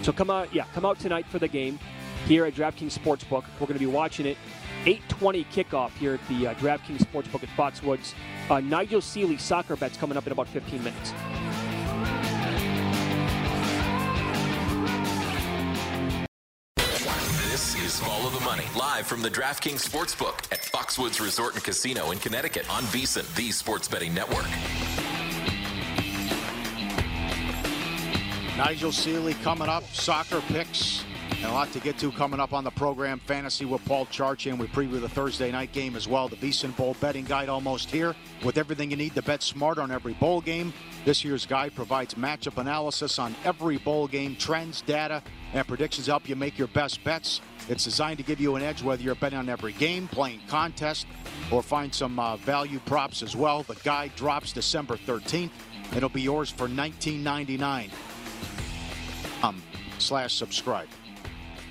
[0.00, 1.78] So come out, yeah, come out tonight for the game
[2.26, 3.44] here at DraftKings Sportsbook.
[3.60, 4.38] We're going to be watching it.
[4.86, 8.14] 8:20 kickoff here at the uh, DraftKings Sportsbook at Foxwoods.
[8.48, 11.12] Uh, Nigel Seeley soccer bets coming up in about 15 minutes.
[18.96, 23.50] Live from the DraftKings Sportsbook at Foxwoods Resort and Casino in Connecticut on VSiN, the
[23.50, 24.46] sports betting network.
[28.56, 29.84] Nigel Seeley coming up.
[29.92, 31.04] Soccer picks.
[31.46, 33.20] And a lot to get to coming up on the program.
[33.20, 34.58] Fantasy with Paul Charchian.
[34.58, 36.26] We preview the Thursday night game as well.
[36.26, 38.16] The VSiN Bowl betting guide almost here.
[38.44, 40.72] With everything you need to bet smart on every bowl game.
[41.04, 46.28] This year's guide provides matchup analysis on every bowl game, trends, data, and predictions help
[46.28, 47.40] you make your best bets.
[47.68, 51.06] It's designed to give you an edge whether you're betting on every game, playing contest,
[51.52, 53.62] or find some uh, value props as well.
[53.62, 55.50] The guide drops December 13th.
[55.94, 57.90] It'll be yours for $19.99
[59.44, 59.62] um,
[59.98, 60.88] slash subscribe.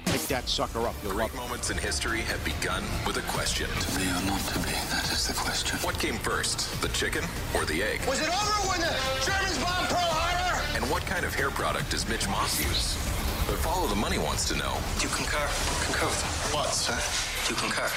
[0.06, 0.96] Pick that sucker up.
[1.04, 3.68] You'll Great moments in history have begun with a question.
[3.70, 5.78] To be or not to be, that is the question.
[5.80, 7.24] What came first, the chicken
[7.56, 8.06] or the egg?
[8.08, 10.62] Was it over when the Germans bombed Pearl Harbor?
[10.76, 12.96] And what kind of hair product does Mitch Moss use?
[13.48, 14.78] But Follow the Money wants to know.
[15.00, 15.48] Do you concur?
[15.86, 16.98] Concur with what, sir?
[17.48, 17.90] Do you concur?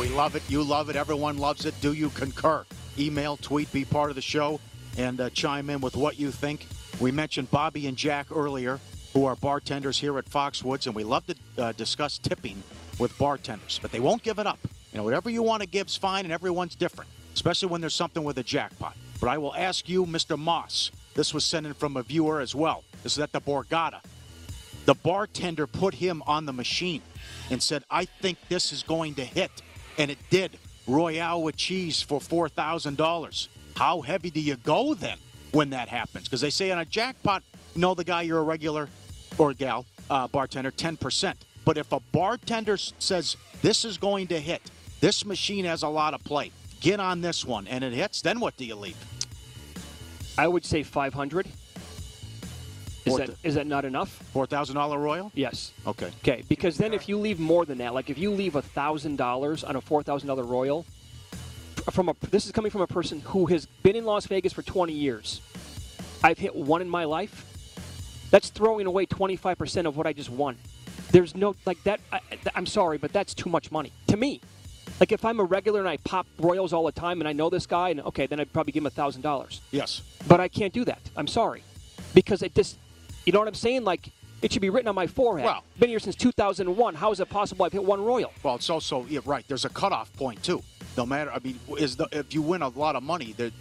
[0.00, 0.42] We love it.
[0.48, 0.96] You love it.
[0.96, 1.74] Everyone loves it.
[1.80, 2.64] Do you concur?
[2.98, 4.60] Email, tweet, be part of the show,
[4.96, 6.66] and uh, chime in with what you think.
[7.00, 8.80] We mentioned Bobby and Jack earlier,
[9.12, 12.62] who are bartenders here at Foxwoods, and we love to uh, discuss tipping
[12.98, 14.58] with bartenders, but they won't give it up.
[14.92, 17.10] You know, whatever you want to give is fine, and everyone's different.
[17.34, 18.96] especially when there's something with a jackpot.
[19.20, 20.38] But I will ask you, Mr.
[20.38, 20.90] Moss.
[21.14, 22.84] This was sent in from a viewer as well.
[23.02, 24.00] This is at the Borgata.
[24.86, 27.02] The bartender put him on the machine
[27.50, 29.50] and said, I think this is going to hit.
[29.98, 30.58] And it did.
[30.86, 33.48] Royale with cheese for $4,000.
[33.76, 35.18] How heavy do you go then
[35.52, 36.24] when that happens?
[36.24, 37.42] Because they say on a jackpot,
[37.74, 38.88] you know the guy you're a regular
[39.40, 41.34] or gal uh, bartender, 10%.
[41.64, 44.60] But if a bartender says, this is going to hit,
[45.00, 48.38] this machine has a lot of play, get on this one, and it hits, then
[48.38, 48.96] what do you leave?
[50.36, 51.48] I would say 500.
[53.06, 54.10] Is that th- is that not enough?
[54.34, 55.32] Four thousand dollar royal?
[55.34, 55.72] Yes.
[55.86, 56.10] Okay.
[56.22, 59.64] Okay, because then if you leave more than that, like if you leave thousand dollars
[59.64, 60.84] on a four thousand dollar royal,
[61.90, 64.60] from a this is coming from a person who has been in Las Vegas for
[64.60, 65.40] 20 years.
[66.22, 67.49] I've hit one in my life.
[68.30, 70.56] That's throwing away 25 percent of what I just won.
[71.10, 72.00] There's no like that.
[72.12, 72.20] I,
[72.54, 74.40] I'm sorry, but that's too much money to me.
[75.00, 77.50] Like if I'm a regular and I pop royals all the time and I know
[77.50, 79.60] this guy, and okay, then I'd probably give him a thousand dollars.
[79.70, 80.02] Yes.
[80.28, 81.00] But I can't do that.
[81.16, 81.62] I'm sorry.
[82.14, 82.76] Because it just,
[83.24, 83.84] you know what I'm saying?
[83.84, 84.10] Like,
[84.42, 85.46] it should be written on my forehead.
[85.46, 86.94] Well- been here since 2001.
[86.94, 88.32] How is it possible I've hit one royal?
[88.42, 89.44] Well, it's also yeah, right.
[89.48, 90.62] There's a cutoff point too.
[90.96, 93.52] No matter, I mean, is the if you win a lot of money, that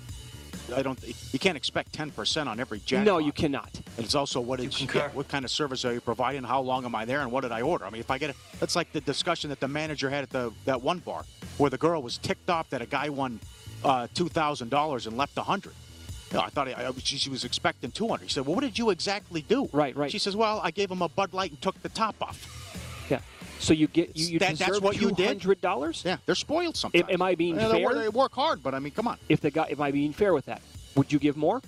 [0.73, 0.99] I don't,
[1.33, 3.05] you can't expect ten percent on every jackpot.
[3.05, 3.69] No, you cannot.
[3.97, 6.43] And it's also what is yeah, what kind of service are you providing?
[6.43, 7.21] How long am I there?
[7.21, 7.85] And what did I order?
[7.85, 10.29] I mean, if I get it, that's like the discussion that the manager had at
[10.29, 11.25] the that one bar
[11.57, 13.39] where the girl was ticked off that a guy won
[13.83, 15.73] uh, two thousand dollars and left a hundred.
[16.31, 18.25] No, I thought I, I, she, she was expecting two hundred.
[18.25, 20.11] He said, "Well, what did you exactly do?" Right, right.
[20.11, 23.21] She says, "Well, I gave him a Bud Light and took the top off." Yeah.
[23.59, 25.27] So you get you, you That- deserve that's what you did?
[25.27, 26.01] hundred dollars.
[26.05, 27.03] Yeah, they're spoiled sometimes.
[27.03, 27.93] Am, am I being Yeah, fair?
[27.93, 29.17] they work hard, but I mean, come on.
[29.27, 30.61] If the guy, am I being fair with that?
[30.95, 31.61] Would you give more?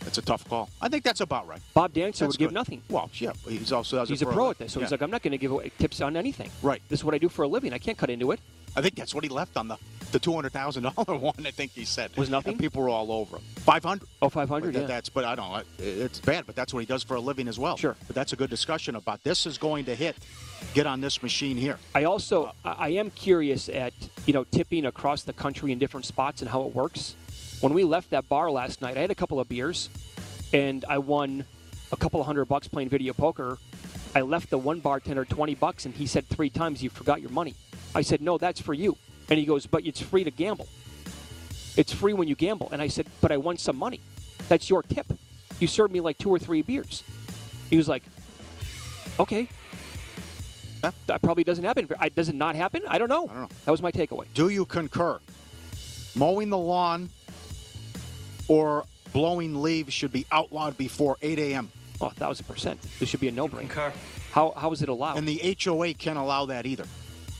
[0.00, 0.70] That's a tough call.
[0.80, 1.60] I think that's about right.
[1.74, 2.54] Bob Dancer would give good.
[2.54, 2.82] nothing.
[2.88, 4.86] Well, yeah, he's also He's a for pro at this, so yeah.
[4.86, 6.50] he's like, I'm not going to give away tips on anything.
[6.62, 6.80] Right.
[6.88, 7.72] This is what I do for a living.
[7.74, 8.40] I can't cut into it.
[8.74, 9.76] I think that's what he left on the
[10.12, 11.34] the two hundred thousand dollar one.
[11.46, 12.52] I think he said Was nothing?
[12.52, 13.42] And people were all over him.
[13.56, 14.08] Five hundred.
[14.22, 14.86] Oh, 500, But yeah.
[14.86, 15.52] That's but I don't.
[15.52, 15.62] know.
[15.78, 17.76] It's bad, but that's what he does for a living as well.
[17.76, 17.94] Sure.
[18.06, 20.16] But that's a good discussion about this is going to hit.
[20.72, 21.78] Get on this machine here.
[21.94, 23.92] I also I am curious at
[24.24, 27.16] you know tipping across the country in different spots and how it works.
[27.60, 29.90] When we left that bar last night, I had a couple of beers,
[30.52, 31.44] and I won
[31.90, 33.58] a couple of hundred bucks playing video poker.
[34.14, 37.30] I left the one bartender twenty bucks, and he said three times, "You forgot your
[37.30, 37.54] money."
[37.94, 38.96] I said, "No, that's for you."
[39.28, 40.68] And he goes, "But it's free to gamble.
[41.76, 44.00] It's free when you gamble." And I said, "But I won some money.
[44.48, 45.06] That's your tip.
[45.58, 47.02] You served me like two or three beers."
[47.70, 48.04] He was like,
[49.18, 49.48] "Okay."
[50.80, 51.88] That probably doesn't happen.
[51.98, 52.82] I- Does it not happen?
[52.88, 53.24] I don't know.
[53.24, 53.48] I don't know.
[53.64, 54.24] That was my takeaway.
[54.34, 55.18] Do you concur?
[56.14, 57.10] Mowing the lawn
[58.48, 61.70] or blowing leaves should be outlawed before 8 a.m.
[62.00, 62.80] Oh, a thousand percent.
[62.98, 63.92] This should be a no-brainer.
[64.32, 65.18] How how is it allowed?
[65.18, 66.84] And the HOA can't allow that either.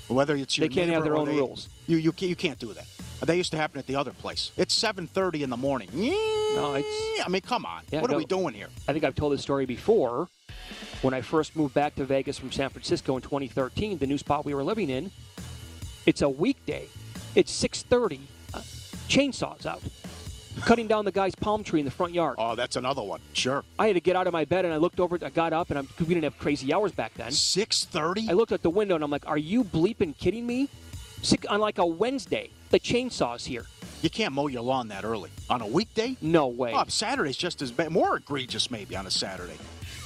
[0.08, 1.68] Whether it's your They can't have their own they- rules.
[1.86, 2.86] You you can't, you can't do that.
[3.20, 4.50] That used to happen at the other place.
[4.56, 5.88] It's 7:30 in the morning.
[5.94, 7.24] No, it's.
[7.24, 7.82] I mean, come on.
[7.90, 8.68] Yeah, what are we doing here?
[8.88, 10.28] I think I've told this story before.
[11.02, 14.44] When I first moved back to Vegas from San Francisco in 2013, the new spot
[14.44, 15.10] we were living in,
[16.04, 16.88] it's a weekday.
[17.34, 18.20] It's 6:30.
[18.52, 18.60] Uh,
[19.08, 19.82] chainsaws out,
[20.66, 22.36] cutting down the guy's palm tree in the front yard.
[22.38, 23.20] Oh, that's another one.
[23.32, 23.64] Sure.
[23.78, 25.18] I had to get out of my bed and I looked over.
[25.22, 27.30] I got up and I'm, we didn't have crazy hours back then.
[27.30, 28.28] 6:30.
[28.28, 30.68] I looked at the window and I'm like, "Are you bleeping kidding me?"
[31.22, 33.64] Sick, on like a Wednesday, the chainsaws here.
[34.02, 36.16] You can't mow your lawn that early on a weekday.
[36.20, 36.72] No way.
[36.74, 37.90] Oh, Saturday's just as bad.
[37.90, 39.58] More egregious, maybe on a Saturday.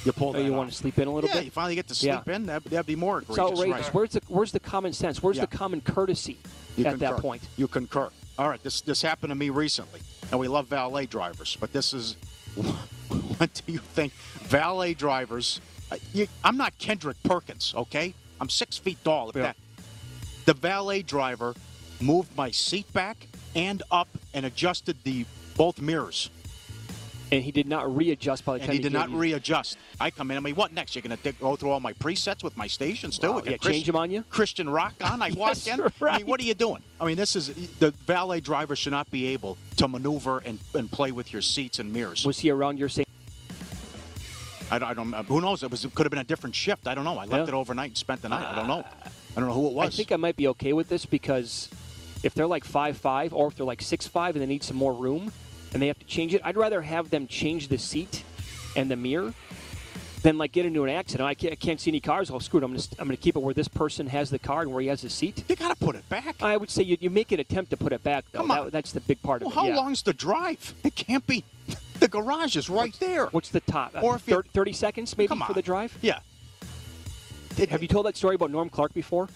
[0.05, 0.43] You pull Oh, that.
[0.43, 0.57] you off.
[0.57, 1.39] want to sleep in a little yeah, bit?
[1.41, 2.21] Yeah, you finally get to Yeah.
[2.23, 2.45] sleep in.
[2.45, 3.85] That'd, that'd be more It's outrageous.
[3.85, 3.93] right.
[3.93, 5.21] Where's the where's the common sense?
[5.23, 5.45] Where's Yeah.
[5.45, 6.37] the common courtesy
[6.77, 7.41] You at that point?
[7.57, 8.09] You concur.
[8.37, 11.93] All right, this this happened to me recently, and we love valet drivers, but this
[11.93, 12.15] is
[13.37, 14.13] what do you think?
[14.43, 15.59] Valet drivers.
[15.91, 18.13] uh, You, I'm not Kendrick Perkins, okay?
[18.39, 19.31] I'm six feet tall.
[19.35, 19.41] Yeah.
[19.43, 19.57] that,
[20.45, 21.55] the valet driver
[21.99, 26.29] moved my seat back and up and adjusted the both mirrors,
[27.31, 29.77] And he did not readjust by the and time he did gave not you- readjust.
[29.99, 30.37] I come in.
[30.37, 30.95] I mean, what next?
[30.95, 33.31] You're going to go through all my presets with my stations too?
[33.33, 34.23] Wow, yeah, change 'em on you?
[34.29, 35.21] Christian rock on.
[35.21, 35.81] I walk Yes, in.
[36.01, 36.83] I mean, what are you doing?
[37.01, 37.47] I mean, this is
[37.79, 41.79] the valet driver should not be able to maneuver and, and play with your seats
[41.79, 42.25] and mirrors.
[42.25, 43.07] Was he around your seat?
[44.71, 45.13] I don't, I don't.
[45.27, 45.63] Who knows?
[45.63, 45.85] It was.
[45.85, 46.87] It could have been a different shift.
[46.87, 47.17] I don't know.
[47.17, 47.43] I left Yeah.
[47.47, 48.45] it overnight and spent the night.
[48.45, 48.83] I don't know.
[49.37, 49.87] I don't know who it was.
[49.93, 51.69] I think I might be okay with this because
[52.23, 54.77] if they're like five five or if they're like six five and they need some
[54.77, 55.31] more room
[55.75, 58.23] and they have to change it, I'd rather have them change the seat
[58.77, 59.33] and the mirror
[60.21, 61.27] than like get into an accident.
[61.27, 62.31] I can't, I can't see any cars.
[62.31, 62.63] Oh, screw it.
[62.63, 64.71] I'm going to I'm going to keep it where this person has the car and
[64.71, 65.43] where he has his seat.
[65.49, 66.41] They got to put it back.
[66.41, 68.39] I would say you, you make an attempt to put it back though.
[68.39, 68.63] Come on.
[68.65, 69.59] That- that's the big part well, of it.
[69.59, 69.75] how yeah.
[69.75, 70.73] long's the drive?
[70.85, 71.43] It can't be.
[71.99, 73.27] The garage is right there.
[73.27, 73.95] What's the top?
[73.95, 75.97] Uh, or if you- 30, 30 seconds maybe for the drive?
[76.01, 76.19] Yeah.
[77.69, 79.27] Have you told that story about Norm Clarke before?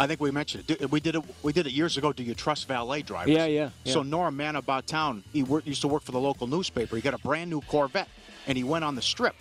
[0.00, 0.90] I think we mentioned it.
[0.90, 1.22] We did it.
[1.42, 2.10] We did it years ago.
[2.10, 3.34] Do you trust valet drivers?
[3.34, 3.92] Yeah, yeah, yeah.
[3.92, 5.22] So Norm Man about town.
[5.30, 6.96] He worked, used to work for the local newspaper.
[6.96, 8.08] He got a brand new Corvette,
[8.46, 9.34] and he went on the strip,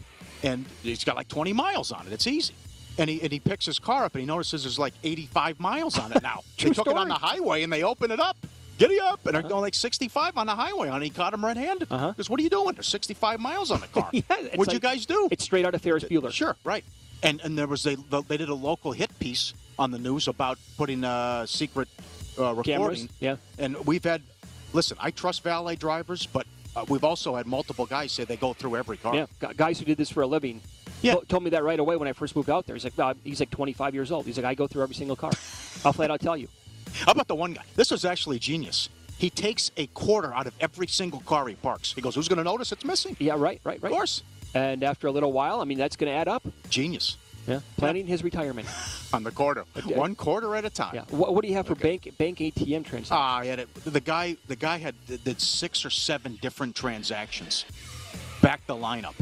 [0.44, 2.12] and he's got like 20 miles on it.
[2.12, 2.54] It's easy.
[2.98, 5.98] And he and he picks his car up, and he notices there's like 85 miles
[5.98, 6.42] on it now.
[6.60, 8.36] they took it on the highway, and they open it up.
[8.78, 11.90] Giddy up, and they're going like 65 on the highway, and he caught him red-handed.
[11.92, 12.12] Uh-huh.
[12.12, 12.76] Because what are you doing?
[12.76, 14.10] There's 65 miles on the car.
[14.12, 15.30] it's What'd you guys do?
[15.32, 16.34] It's straight out of Ferris Bueller.
[16.34, 16.84] Sure, right.
[17.24, 17.96] And and there was a
[18.28, 21.88] they did a local hit piece on the news about putting uh, secret
[22.38, 22.74] uh, recording.
[22.74, 23.38] Cameras, yeah.
[23.58, 24.22] And we've had,
[24.74, 28.54] listen, I trust valet drivers, but uh, we've also had multiple guys say they go
[28.54, 29.16] through every car.
[29.16, 29.26] Yeah,
[29.56, 30.62] guys who did this for a living.
[31.02, 31.16] Yeah.
[31.30, 32.76] told me that right away when I first moved out there.
[32.76, 34.26] He's like, "Uh, he's like 25 years old.
[34.26, 35.32] He's like, I go through every single car.
[35.86, 36.50] I'll flat out tell you.
[36.94, 37.64] How about the one guy?
[37.76, 38.90] This was actually genius.
[39.18, 41.94] He takes a quarter out of every single car he parks.
[41.94, 43.84] He goes, "Who's going to notice it's missing?" Yeah, right, right, right.
[43.84, 44.24] Of course.
[44.54, 46.46] And after a little while, I mean, that's going to add up.
[46.70, 47.16] Genius.
[47.48, 48.68] Yeah, planning his retirement.
[49.14, 50.94] On the quarter, one quarter at a time.
[50.94, 51.04] Yeah.
[51.10, 53.08] What, what do you have for bank bank ATM transactions?
[53.12, 53.66] Ah, yeah.
[53.86, 57.66] The, guy, the guy had did six or seven different transactions.
[58.42, 59.16] Back the lineup.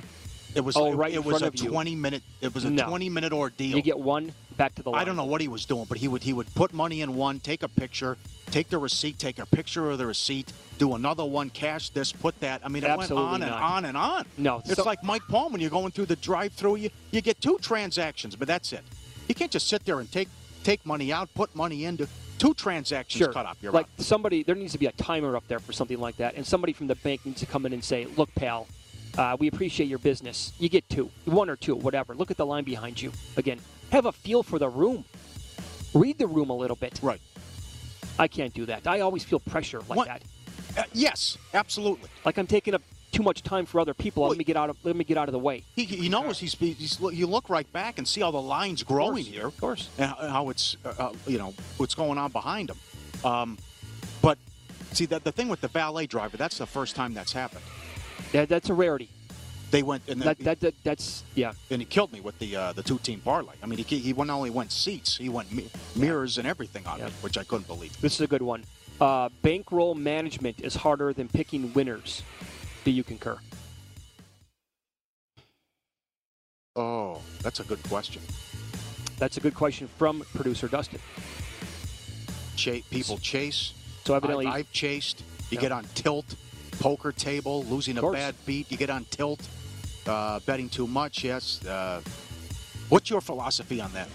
[0.55, 0.76] It was.
[0.76, 1.70] Oh, it, right it in was a of you.
[1.70, 2.24] twenty minute.
[2.41, 2.86] It was a No.
[2.88, 3.78] twenty minute ordeal.
[3.78, 5.01] You get one back to the line.
[5.01, 7.16] I don't know what he was doing, but he would he would put money in
[7.16, 8.18] one, take a picture,
[8.51, 12.38] take the receipt, take a picture of the receipt, do another one, cash this, put
[12.41, 12.62] that.
[12.64, 13.62] I mean, it Absolutely went on and not.
[13.62, 14.26] on and on.
[14.38, 16.76] No, it's so- like Mike Palm when you're going through the drive-through.
[16.78, 18.84] You you get two transactions, but that's it.
[19.28, 20.28] You can't just sit there and take
[20.64, 22.08] take money out, put money into
[22.39, 23.32] two transactions Sure.
[23.34, 23.58] cut off.
[23.62, 24.05] You're like out.
[24.05, 26.74] somebody, there needs to be a timer up there for something like that, and somebody
[26.74, 28.68] from the bank needs to come in and say, "Look, pal,
[29.18, 30.51] uh, we appreciate your business.
[30.60, 32.14] You get two, one or two, whatever.
[32.14, 33.12] Look at the line behind you.
[33.38, 33.60] Again,
[33.91, 35.05] have a feel for the room.
[35.93, 36.99] Read the room a little bit.
[37.01, 37.21] Right.
[38.19, 38.88] I can't do that.
[38.88, 40.23] I always feel pressure like What- that.
[40.77, 42.07] Uh, yes, absolutely.
[42.23, 44.27] Like I'm taking up too much time for other people.
[44.27, 45.63] let me get out of let me get out of the way.
[45.75, 46.99] He, he knows he's, he's.
[46.99, 49.47] You look right back and see how the line's growing course, here.
[49.47, 49.89] Of course.
[49.97, 52.77] and how- how it's uh, uh, you know what's going on behind him.
[53.23, 53.57] Um,
[54.21, 54.38] but
[54.91, 57.63] see that the thing with the valet driver, that's the first time that's happened.
[58.33, 59.09] Yeah, that's a rarity.
[59.70, 61.51] They went and That, that, that that's yeah.
[61.70, 63.53] and he killed me with the uh, the two team parlay.
[63.61, 67.01] I mean, he he not only went seats, he went mi- mirrors and everything on
[67.01, 67.99] it, which I couldn't believe.
[67.99, 68.63] This is a good one.
[69.01, 72.24] Uh, bankroll management is harder than picking winners.
[72.86, 73.38] Do you concur?
[76.76, 78.22] Oh, that's a good question.
[79.20, 80.99] That's a good question from producer Dustin.
[82.55, 83.74] Cha- people chase.
[84.05, 85.22] So evidently- I've, I've chased.
[85.49, 85.61] You Yeah.
[85.61, 86.36] get on tilt,
[86.80, 88.71] poker table, losing a bad beat.
[88.71, 89.47] You get on tilt,
[90.05, 91.23] uh, betting too much.
[91.23, 91.65] Yes.
[91.65, 92.01] Uh,
[92.89, 94.07] what's your philosophy on that?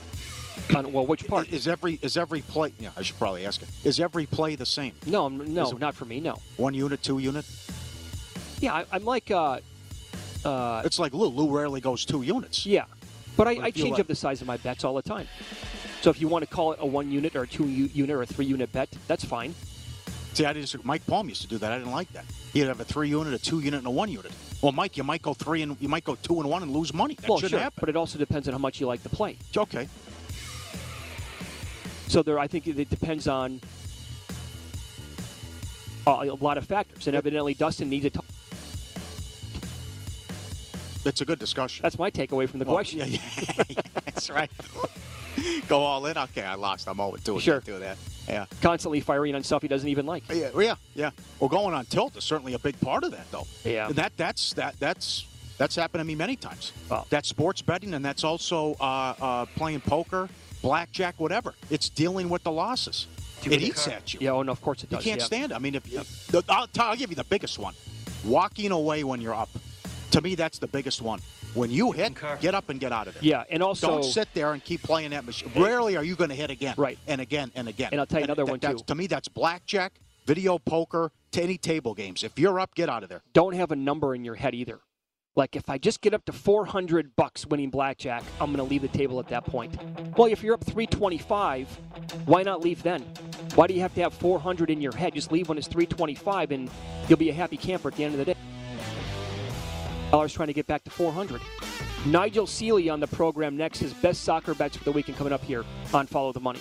[0.76, 1.50] On, well, which part?
[1.52, 2.72] Is every is every play?
[2.78, 3.68] Yeah, I should probably ask it.
[3.84, 4.92] Is every play the same?
[5.06, 6.20] No, no, not for me.
[6.20, 6.38] No.
[6.56, 7.44] One unit, two unit.
[8.60, 9.58] Yeah, I, I'm like, uh,
[10.44, 11.26] uh, It's like Lou.
[11.28, 12.64] Lou rarely goes two units.
[12.66, 12.84] yeah,
[13.36, 15.26] but I, I change like- up the size of my bets all the time.
[16.00, 18.22] So if you want to call it a one unit or a two unit or
[18.22, 19.54] a three unit bet, that's fine.
[20.34, 21.72] See, I just Mike Palm used to do that.
[21.72, 22.24] I didn't like that.
[22.52, 24.32] He'd have a three unit, a two unit, and a one unit.
[24.62, 26.94] Well, Mike, you might go three and you might go two and one and lose
[26.94, 27.14] money.
[27.14, 27.78] That well, shouldn't sure, happen.
[27.80, 29.36] but it also depends on how much you like the play.
[29.56, 29.88] Okay.
[32.08, 33.60] So there, I think it depends on
[36.06, 38.10] uh, a lot of factors, and evidently Dustin needs to.
[38.10, 38.24] Talk.
[41.04, 41.82] That's a good discussion.
[41.82, 43.00] That's my takeaway from the Well, question.
[43.00, 43.18] Yeah,
[43.68, 43.82] yeah.
[44.04, 44.50] that's right.
[45.68, 46.16] Go all in.
[46.16, 46.88] Okay, I lost.
[46.88, 47.40] I'm over two.
[47.40, 47.60] Sure.
[47.60, 47.96] Do that.
[48.28, 48.46] Yeah.
[48.60, 50.24] Constantly firing on stuff he doesn't even like.
[50.32, 50.50] Yeah.
[50.56, 50.74] Yeah.
[50.94, 51.10] Yeah.
[51.40, 53.46] Well, going on tilt is certainly a big part of that, though.
[53.64, 53.88] Yeah.
[53.88, 55.26] And that that's that that's
[55.58, 56.72] that's happened to me many times.
[57.08, 60.28] That's sports betting, and that's also uh, uh, playing poker,
[60.60, 61.54] blackjack, whatever.
[61.70, 63.06] It's dealing with the losses.
[63.44, 64.20] It eats at you.
[64.22, 65.04] Yeah, oh no, of course it does.
[65.04, 65.26] You can't yeah.
[65.26, 65.54] stand it.
[65.54, 65.84] I mean, if
[66.28, 67.74] the, I'll, tell- I'll give you the biggest one:
[68.24, 69.48] walking away when you're up.
[70.12, 71.20] To me, that's the biggest one.
[71.54, 73.22] When you hit, get up and get out of there.
[73.24, 75.50] Yeah, and also don't sit there and keep playing that machine.
[75.56, 76.98] Rarely are you going to hit again, Right.
[77.06, 77.88] And again and again.
[77.92, 78.78] And I'll tell you another that- one, too.
[78.86, 79.94] To me, that's blackjack,
[80.26, 82.22] video poker, to any table games.
[82.22, 83.22] If you're up, get out of there.
[83.32, 84.80] Don't have a number in your head either.
[85.34, 88.82] Like if I just get up to 400 bucks winning blackjack, I'm going to leave
[88.82, 89.74] the table at that point.
[90.14, 91.68] Well, if you're up 325,
[92.26, 93.00] why not leave then?
[93.54, 95.14] Why do you have to have 400 in your head?
[95.14, 96.70] Just leave when it's 325 and
[97.08, 98.34] you'll be a happy camper at the end of the day.
[100.12, 101.40] Dollars trying to get back to 400.
[102.04, 103.78] Nigel Seeley on the program next.
[103.78, 106.60] His best soccer bets for the weekend coming up here on Follow the Money.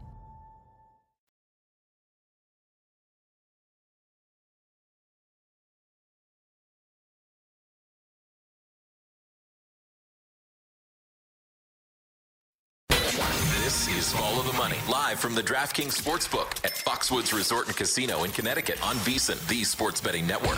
[15.11, 19.61] Live from the DraftKings Sportsbook at Foxwoods Resort and Casino in Connecticut on VSiN, the
[19.65, 20.57] sports betting network.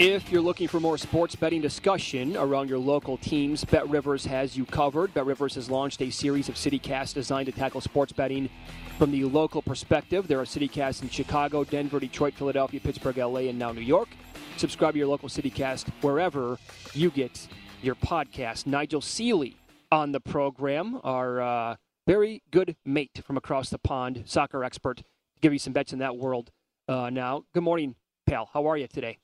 [0.00, 4.56] If you're looking for more sports betting discussion around your local teams, Bet Rivers has
[4.56, 5.12] you covered.
[5.12, 8.48] Bet Rivers has launched a series of CityCasts designed to tackle sports betting
[8.96, 10.28] from the local perspective.
[10.28, 14.08] There are CityCasts in Chicago, Denver, Detroit, Philadelphia, Pittsburgh, LA, and now New York.
[14.56, 16.58] Subscribe to your local CityCast wherever
[16.94, 17.46] you get
[17.82, 18.66] your podcast.
[18.66, 19.56] Nigel Seeley
[19.90, 21.76] on the program, our uh,
[22.06, 25.04] very good mate from across the pond, soccer expert, to
[25.40, 26.50] give you some bets in that world
[26.88, 27.44] uh, now.
[27.54, 27.94] Good morning,
[28.26, 28.50] pal.
[28.52, 29.18] How are you today?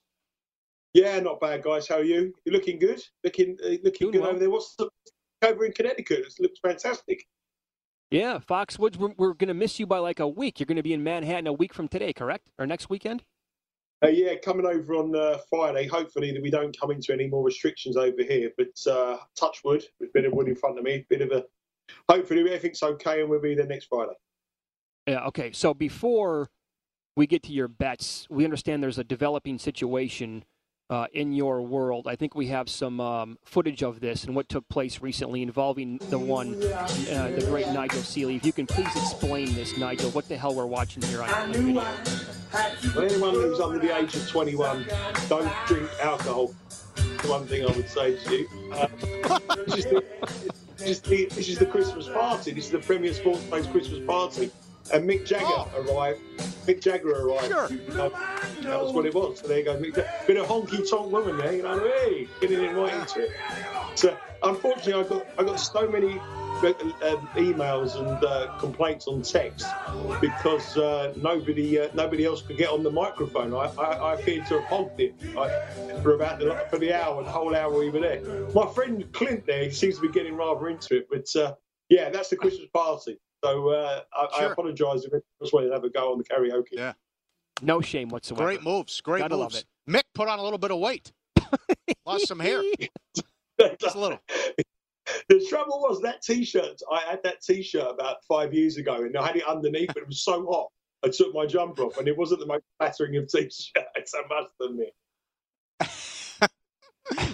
[0.92, 1.88] Yeah, not bad, guys.
[1.88, 2.32] How are you?
[2.44, 3.02] You're looking good.
[3.24, 4.30] Looking uh, looking Doing good well.
[4.30, 4.50] over there.
[4.50, 4.88] What's the
[5.42, 6.20] over in Connecticut?
[6.20, 7.24] It looks fantastic.
[8.10, 10.60] Yeah, Foxwoods, we're, we're going to miss you by like a week.
[10.60, 12.46] You're going to be in Manhattan a week from today, correct?
[12.58, 13.24] Or next weekend?
[14.04, 15.86] Uh, yeah, coming over on uh, Friday.
[15.86, 18.50] Hopefully that we don't come into any more restrictions over here.
[18.58, 21.06] But uh, touch wood, a bit of wood in front of me.
[21.08, 21.44] Bit of a.
[22.10, 24.12] Hopefully everything's okay and we'll be there next Friday.
[25.06, 25.52] Yeah, okay.
[25.52, 26.50] So before
[27.16, 30.44] we get to your bets, we understand there's a developing situation
[30.94, 32.06] uh, in your world.
[32.06, 35.98] I think we have some um, footage of this and what took place recently involving
[36.08, 38.36] the one, uh, the great Nigel Seeley.
[38.36, 41.52] If you can please explain this, Nigel, what the hell we're watching here on, on
[41.52, 41.74] video.
[41.74, 44.86] Well, anyone who's under the age of 21,
[45.28, 46.54] don't drink alcohol.
[46.94, 48.48] The one thing I would say to you.
[48.72, 48.86] Uh,
[49.66, 50.04] it's just the,
[50.74, 52.52] it's just the, this is the Christmas party.
[52.52, 54.52] This is the Premier Sports Place Christmas party.
[54.92, 55.68] And Mick Jagger Oh.
[55.88, 56.20] arrived.
[56.66, 57.46] Mick Jagger arrived.
[57.48, 57.64] Sure.
[58.00, 58.08] Uh,
[58.62, 59.40] that was what it was.
[59.40, 59.76] So there you go.
[59.76, 60.10] Mick Jagger.
[60.26, 61.78] Bit of honky tonk woman there, you know.
[61.78, 63.30] Hey, getting it right into it.
[63.94, 69.22] So unfortunately, I got I got so many uh, um, emails and uh, complaints on
[69.22, 69.66] text
[70.20, 73.52] because uh, nobody uh, nobody else could get on the microphone.
[73.54, 75.48] I, I, I appeared to have hogged it I,
[76.02, 78.22] for about the, for the hour, the whole hour we were there.
[78.54, 81.54] My friend Clint there, he seems to be getting rather into it, but uh,
[81.88, 83.18] yeah, that's the Christmas party.
[83.44, 86.24] So uh, I, I apologise if it else wanted to have a go on the
[86.24, 86.68] karaoke.
[86.72, 86.94] Yeah.
[87.60, 88.44] No shame whatsoever.
[88.44, 89.00] Great moves.
[89.02, 89.66] Great Gotta love moves.
[89.86, 89.90] it.
[89.90, 91.12] Mick put on a little bit of weight.
[92.06, 92.62] Lost some hair.
[93.78, 94.18] Just a little.
[95.28, 96.80] The trouble was that T-shirt.
[96.90, 100.08] I had that T-shirt about five years ago, and I had it underneath, but it
[100.08, 100.68] was so hot.
[101.04, 104.14] I took my jumper off, and it wasn't the most flattering of T-shirts.
[104.14, 104.94] I must admit.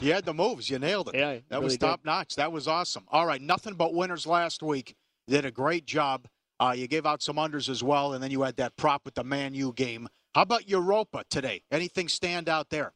[0.01, 0.69] You had the moves.
[0.69, 1.15] You nailed it.
[1.15, 1.87] Yeah, that was really did.
[1.87, 2.35] top notch.
[2.35, 3.05] That was awesome.
[3.07, 4.97] All right, nothing but winners last week.
[5.29, 6.27] Did a great job.
[6.59, 9.14] Uh, you gave out some unders as well, and then you had that prop with
[9.14, 10.09] the Man U game.
[10.35, 11.62] How about Europa today?
[11.71, 12.93] Anything stand out there?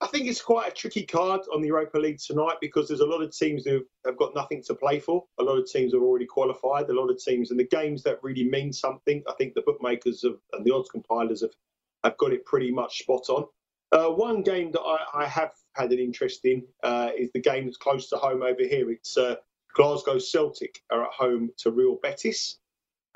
[0.00, 3.06] I think it's quite a tricky card on the Europa League tonight because there's a
[3.06, 5.24] lot of teams who have got nothing to play for.
[5.38, 6.90] A lot of teams have already qualified.
[6.90, 10.22] A lot of teams, and the games that really mean something, I think the bookmakers
[10.22, 11.54] have, and the odds compilers have,
[12.02, 13.46] have got it pretty much spot on.
[13.92, 17.64] Uh, one game that I, I have had an interest in uh, is the game
[17.64, 18.90] that's close to home over here.
[18.90, 19.36] It's uh,
[19.74, 22.58] Glasgow Celtic are at home to Real Betis.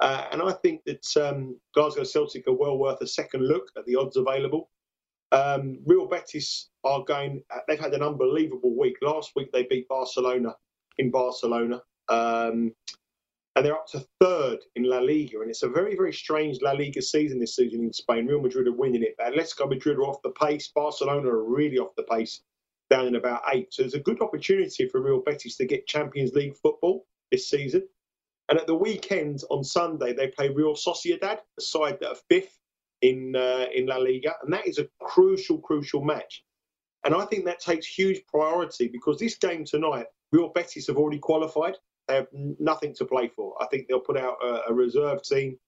[0.01, 3.85] Uh, and I think that um, Glasgow Celtic are well worth a second look at
[3.87, 4.71] the odds available.
[5.33, 7.43] Um, Real Betis are going.
[7.67, 8.97] They've had an unbelievable week.
[9.03, 10.55] Last week they beat Barcelona
[10.99, 12.73] in Barcelona, um,
[13.55, 15.41] and they're up to third in La Liga.
[15.41, 18.27] And it's a very, very strange La Liga season this season in Spain.
[18.27, 19.17] Real Madrid are winning it.
[19.21, 20.71] Atletico Madrid are off the pace.
[20.75, 22.41] Barcelona are really off the pace,
[22.91, 23.73] down in about eight.
[23.73, 27.87] So there's a good opportunity for Real Betis to get Champions League football this season.
[28.49, 32.59] And at the weekend on Sunday, they play Real Sociedad, a side that are fifth
[33.03, 36.45] in uh, in La Liga, and that is a crucial, crucial match.
[37.05, 41.19] And I think that takes huge priority because this game tonight, Real Betis have already
[41.19, 41.77] qualified.
[42.09, 43.55] They have nothing to play for.
[43.63, 45.59] I think they'll put out a, a reserve team.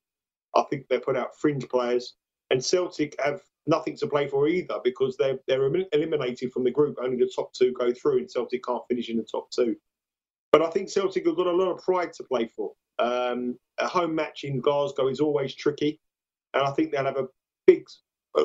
[0.57, 2.15] I think they'll put out fringe players,
[2.51, 6.99] and Celtic have nothing to play for either because they're they're eliminated from the group.
[7.03, 9.77] Only the top two go through, and Celtic can't finish in the top two.
[10.53, 12.73] But I think Celtic have got a lot of pride to play for.
[12.99, 16.01] Um, a home match in Glasgow is always tricky,
[16.53, 17.29] and I think they'll have a
[17.67, 17.85] big
[18.37, 18.43] a,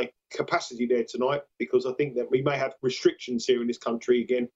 [0.00, 3.78] a, capacity there tonight because I think that we may have restrictions here in this
[3.78, 4.48] country again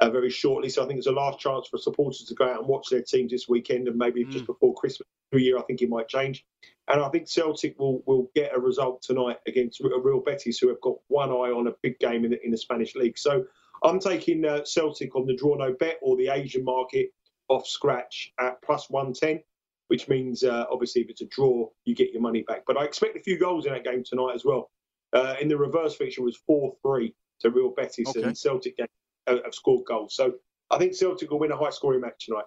[0.00, 0.68] uh, very shortly.
[0.68, 3.02] So I think it's a last chance for supporters to go out and watch their
[3.02, 6.44] teams this weekend, and maybe just before Christmas, New Year, I think it might change.
[6.88, 10.68] And I think Celtic will will get a result tonight against a Real Betis, who
[10.68, 13.16] have got one eye on a big game in the, in the Spanish league.
[13.18, 13.44] So
[13.84, 17.10] I'm taking uh, Celtic on the draw no bet or the Asian market
[17.48, 19.42] off scratch at plus 110,
[19.88, 22.62] which means uh, obviously if it's a draw, you get your money back.
[22.66, 24.70] But I expect a few goals in that game tonight as well.
[25.12, 28.22] Uh, in the reverse fixture was 4 3 to Real Betis, Okay.
[28.22, 28.86] and Celtic game,
[29.28, 30.14] uh, have scored goals.
[30.16, 30.32] So
[30.70, 32.44] I think Celtic will win a high scoring match tonight.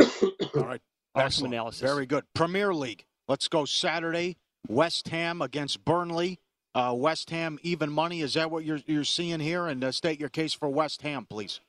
[0.56, 0.80] All right.
[1.14, 1.54] Awesome Excellent.
[1.54, 1.80] analysis.
[1.80, 2.24] Very good.
[2.34, 3.04] Premier League.
[3.28, 4.36] Let's go Saturday.
[4.68, 6.38] West Ham against Burnley.
[6.74, 8.22] Uh, West Ham even money.
[8.22, 9.66] Is that what you're you're seeing here?
[9.66, 11.60] And uh, state your case for West Ham, please.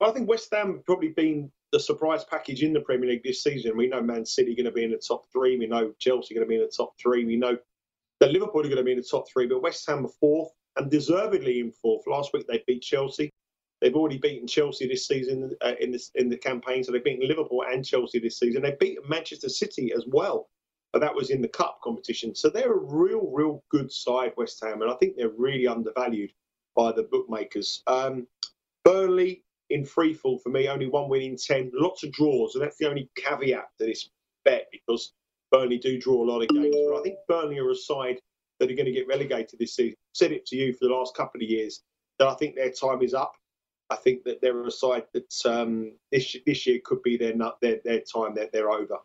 [0.00, 3.22] Well, I think West Ham have probably been the surprise package in the Premier League
[3.24, 3.76] this season.
[3.76, 5.58] We know Man City going to be in the top three.
[5.58, 7.24] We know Chelsea going to be in the top three.
[7.24, 7.56] We know
[8.20, 9.46] that Liverpool are going to be in the top three.
[9.46, 12.06] But West Ham are fourth and deservedly in fourth.
[12.06, 13.30] Last week they beat Chelsea.
[13.80, 16.82] They've already beaten Chelsea this season uh, in this in the campaign.
[16.82, 18.62] So they've beaten Liverpool and Chelsea this season.
[18.62, 20.48] They've beaten Manchester City as well.
[20.92, 22.34] But that was in the cup competition.
[22.34, 26.32] So they're a real, real good side, West Ham, and I think they're really undervalued
[26.74, 27.82] by the bookmakers.
[27.86, 28.26] Um,
[28.84, 32.54] Burnley in free fall for me, only one win in 10, lots of draws.
[32.54, 34.10] And that's the only caveat to this
[34.44, 35.12] bet because
[35.50, 36.74] Burnley do draw a lot of games.
[36.88, 38.18] But I think Burnley are a side
[38.58, 39.96] that are going to get relegated this season.
[39.98, 41.82] I've said it to you for the last couple of years
[42.18, 43.32] that I think their time is up.
[43.90, 47.58] I think that they're a side that um, this this year could be their nut-
[47.60, 48.34] their their time.
[48.34, 48.96] They're, they're over,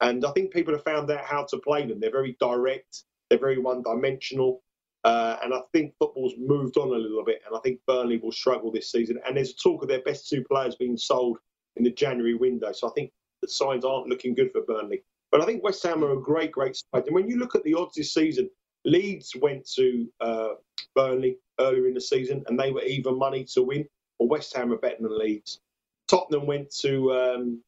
[0.00, 2.00] and I think people have found out how to play them.
[2.00, 3.04] They're very direct.
[3.28, 4.62] They're very one dimensional.
[5.04, 8.32] Uh, and I think football's moved on a little bit, and I think Burnley will
[8.32, 9.18] struggle this season.
[9.26, 11.38] And there's talk of their best two players being sold
[11.76, 15.02] in the January window, so I think the signs aren't looking good for Burnley.
[15.30, 17.06] But I think West Ham are a great, great side.
[17.06, 18.50] And when you look at the odds this season,
[18.84, 20.48] Leeds went to uh,
[20.94, 23.86] Burnley earlier in the season, and they were even money to win.
[24.26, 25.60] West Ham are better than Leeds.
[26.08, 27.62] Tottenham went to um,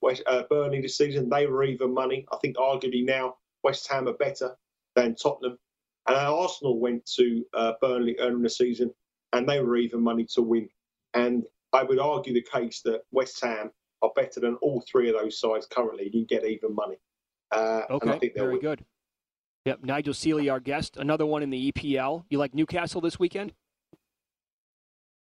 [0.00, 1.28] West, uh, Burnley this season.
[1.28, 2.26] They were even money.
[2.32, 4.56] I think arguably now West Ham are better
[4.96, 5.58] than Tottenham.
[6.06, 8.92] And Arsenal went to uh, Burnley earlier in the season,
[9.32, 10.68] and they were even money to win.
[11.14, 13.70] And I would argue the case that West Ham
[14.02, 16.10] are better than all three of those sides currently.
[16.12, 16.96] You get even money.
[17.50, 18.60] Uh, okay, and I think very win.
[18.60, 18.84] good.
[19.64, 20.98] Yep, Nigel Seeley, our guest.
[20.98, 22.24] Another one in the EPL.
[22.28, 23.54] You like Newcastle this weekend?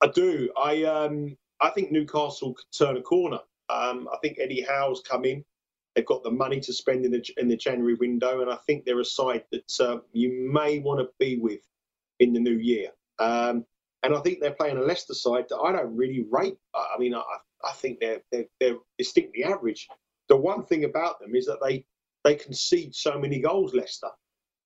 [0.03, 0.51] I do.
[0.57, 3.41] I um, I think Newcastle could turn a corner.
[3.69, 5.45] Um, I think Eddie Howe's come in.
[5.95, 8.85] They've got the money to spend in the in the January window, and I think
[8.85, 11.61] they're a side that uh, you may want to be with
[12.21, 12.91] in the new year.
[13.19, 13.65] Um,
[14.03, 16.57] and I think they're playing a Leicester side that I don't really rate.
[16.75, 17.23] I mean, I,
[17.65, 19.89] I think they're, they're they're distinctly average.
[20.29, 21.85] The one thing about them is that they
[22.25, 24.11] they concede so many goals, Leicester,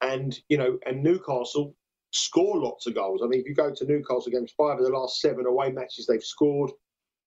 [0.01, 1.75] and you know, and Newcastle
[2.15, 3.23] score lots of goals.
[3.23, 6.07] I mean, if you go to Newcastle games, five of the last seven away matches
[6.07, 6.71] they've scored,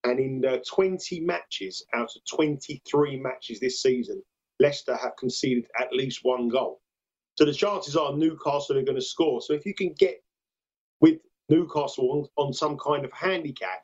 [0.04, 4.22] and in uh, 20 matches out of 23 matches this season,
[4.60, 6.80] Leicester have conceded at least one goal.
[7.36, 9.42] So the chances are Newcastle are going to score.
[9.42, 10.24] So if you can get
[11.02, 11.20] with
[11.50, 13.82] Newcastle on, on some kind of handicap,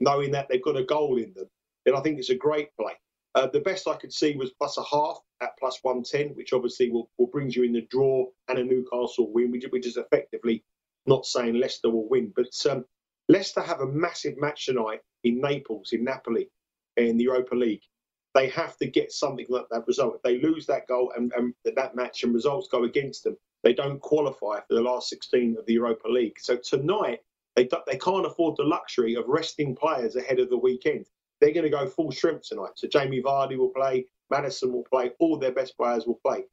[0.00, 1.48] knowing that they've got a goal in them,
[1.86, 2.92] then I think it's a great play.
[3.34, 6.90] Uh, the best I could see was plus a half at plus 110, which obviously
[6.90, 10.62] will, will brings you in the draw and a Newcastle win, which, which is effectively
[11.06, 12.32] not saying Leicester will win.
[12.36, 12.84] But um,
[13.28, 16.50] Leicester have a massive match tonight in Naples, in Napoli,
[16.96, 17.82] in the Europa League.
[18.34, 20.16] They have to get something like that result.
[20.16, 23.72] If they lose that goal and, and that match and results go against them, they
[23.72, 26.36] don't qualify for the last 16 of the Europa League.
[26.38, 27.20] So tonight,
[27.56, 31.06] they, they can't afford the luxury of resting players ahead of the weekend.
[31.42, 32.70] They're going to go full shrimp tonight.
[32.76, 36.44] So Jamie Vardy will play, Maddison will play, all their best players will play.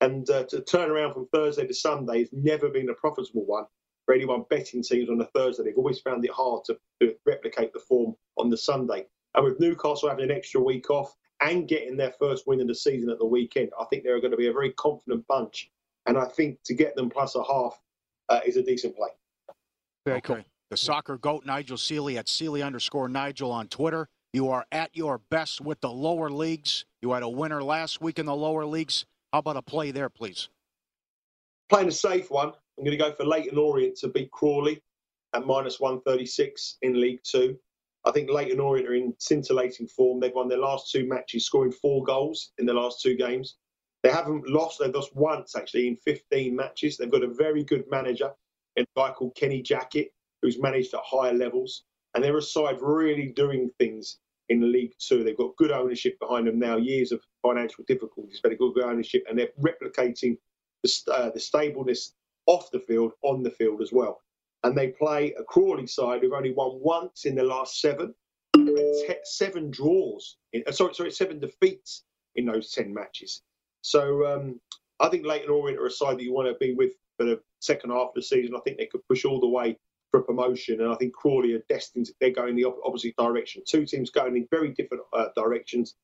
[0.00, 3.64] And uh, to turn around from Thursday to Sunday has never been a profitable one
[4.04, 5.64] for anyone betting teams on the Thursday.
[5.64, 9.06] They've always found it hard to, to replicate the form on the Sunday.
[9.34, 12.74] And with Newcastle having an extra week off and getting their first win of the
[12.76, 15.72] season at the weekend, I think they're going to be a very confident bunch.
[16.06, 17.80] And I think to get them plus a half
[18.28, 19.08] uh, is a decent play.
[20.04, 20.44] Very cool.
[20.70, 24.08] The soccer goat Nigel Seeley at Seeley underscore Nigel on Twitter.
[24.32, 26.84] You are at your best with the lower leagues.
[27.00, 29.06] You had a winner last week in the lower leagues.
[29.32, 30.48] How about a play there, please?
[31.68, 32.48] Playing a safe one.
[32.78, 34.82] I'm going to go for Leyton Orient to beat Crawley
[35.34, 37.56] at minus 136 in League Two.
[38.04, 40.20] I think Leyton Orient are in scintillating form.
[40.20, 43.56] They've won their last two matches, scoring four goals in the last two games.
[44.02, 44.78] They haven't lost.
[44.78, 46.96] They've lost once, actually, in 15 matches.
[46.96, 48.30] They've got a very good manager,
[48.78, 50.12] a guy called Kenny Jackett,
[50.42, 51.82] who's managed at higher levels.
[52.16, 54.16] And they're a side really doing things
[54.48, 55.22] in League Two.
[55.22, 58.84] They've got good ownership behind them now, years of financial difficulties, but they've got good
[58.84, 60.38] ownership, and they're replicating
[60.82, 62.14] the, uh, the stableness
[62.46, 64.22] off the field, on the field as well.
[64.64, 68.14] And they play a Crawley side who've only won once in the last seven,
[69.24, 72.04] seven draws, in, uh, sorry, sorry, seven defeats
[72.36, 73.42] in those 10 matches.
[73.82, 74.58] So um,
[75.00, 77.42] I think Leyton Orient are a side that you want to be with for the
[77.60, 78.56] second half of the season.
[78.56, 79.76] I think they could push all the way
[80.10, 82.06] for promotion, and I think Crawley are destined.
[82.06, 83.62] To, they're going the opposite direction.
[83.66, 85.94] Two teams going in very different uh, directions.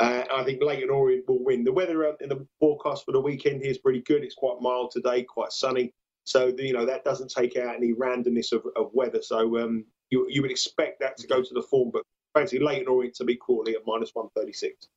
[0.00, 1.62] Uh, I think Leyton Orient will win.
[1.62, 4.24] The weather in the forecast for the weekend here is pretty good.
[4.24, 5.92] It's quite mild today, quite sunny.
[6.24, 9.22] So you know that doesn't take out any randomness of, of weather.
[9.22, 12.02] So um, you you would expect that to go to the form, but
[12.34, 14.88] fancy Leyton Orient to be Crawley at minus one thirty six.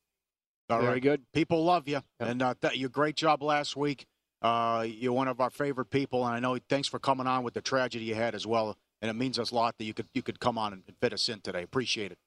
[0.70, 1.02] All Very right.
[1.02, 1.22] good.
[1.32, 4.06] People love you, and uh, th- you great job last week.
[4.40, 6.58] Uh, you're one of our favorite people, and I know.
[6.68, 9.50] Thanks for coming on with the tragedy you had as well, and it means us
[9.50, 11.62] a lot that you could you could come on and fit us in today.
[11.62, 12.18] Appreciate it.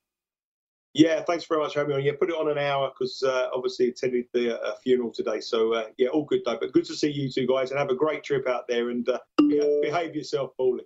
[0.93, 2.05] Yeah, thanks very much for having me on.
[2.05, 5.39] Yeah, put it on an hour because uh, obviously attended the uh, funeral today.
[5.39, 6.57] So uh, yeah, all good though.
[6.59, 9.07] But good to see you two guys and have a great trip out there and
[9.07, 10.81] uh, behave yourself, Pauly.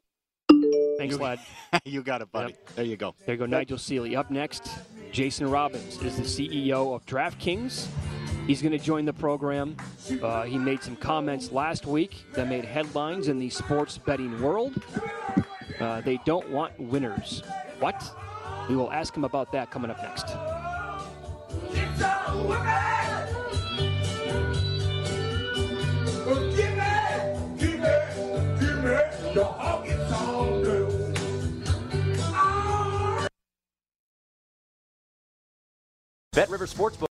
[1.00, 1.40] Thanks, lad.
[1.86, 2.54] you got it, buddy.
[2.54, 2.76] Yep.
[2.76, 3.16] There you go.
[3.26, 4.16] There you go, Nigel Seeley.
[4.16, 4.70] Up next,
[5.12, 7.88] Jason Robins is the CEO of DraftKings.
[8.48, 9.76] He's going to join the program.
[10.22, 14.84] Uh, he made some comments last week that made headlines in the sports betting world.
[15.80, 17.42] Uh, they don't want winners.
[17.80, 18.04] What?
[18.70, 20.28] We will ask him about that coming up next.
[36.32, 37.15] Bet River Sportsbook.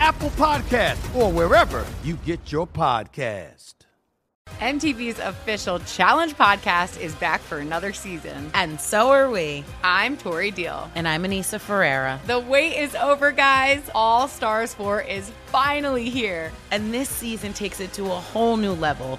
[0.00, 3.74] Apple Podcast, or wherever you get your podcast.
[4.60, 8.50] MTV's official Challenge podcast is back for another season.
[8.54, 9.64] And so are we.
[9.82, 10.90] I'm Tori Deal.
[10.94, 12.20] And I'm Aneesa Ferreira.
[12.26, 13.82] The wait is over, guys.
[13.94, 16.52] All Stars 4 is finally here.
[16.70, 19.18] And this season takes it to a whole new level.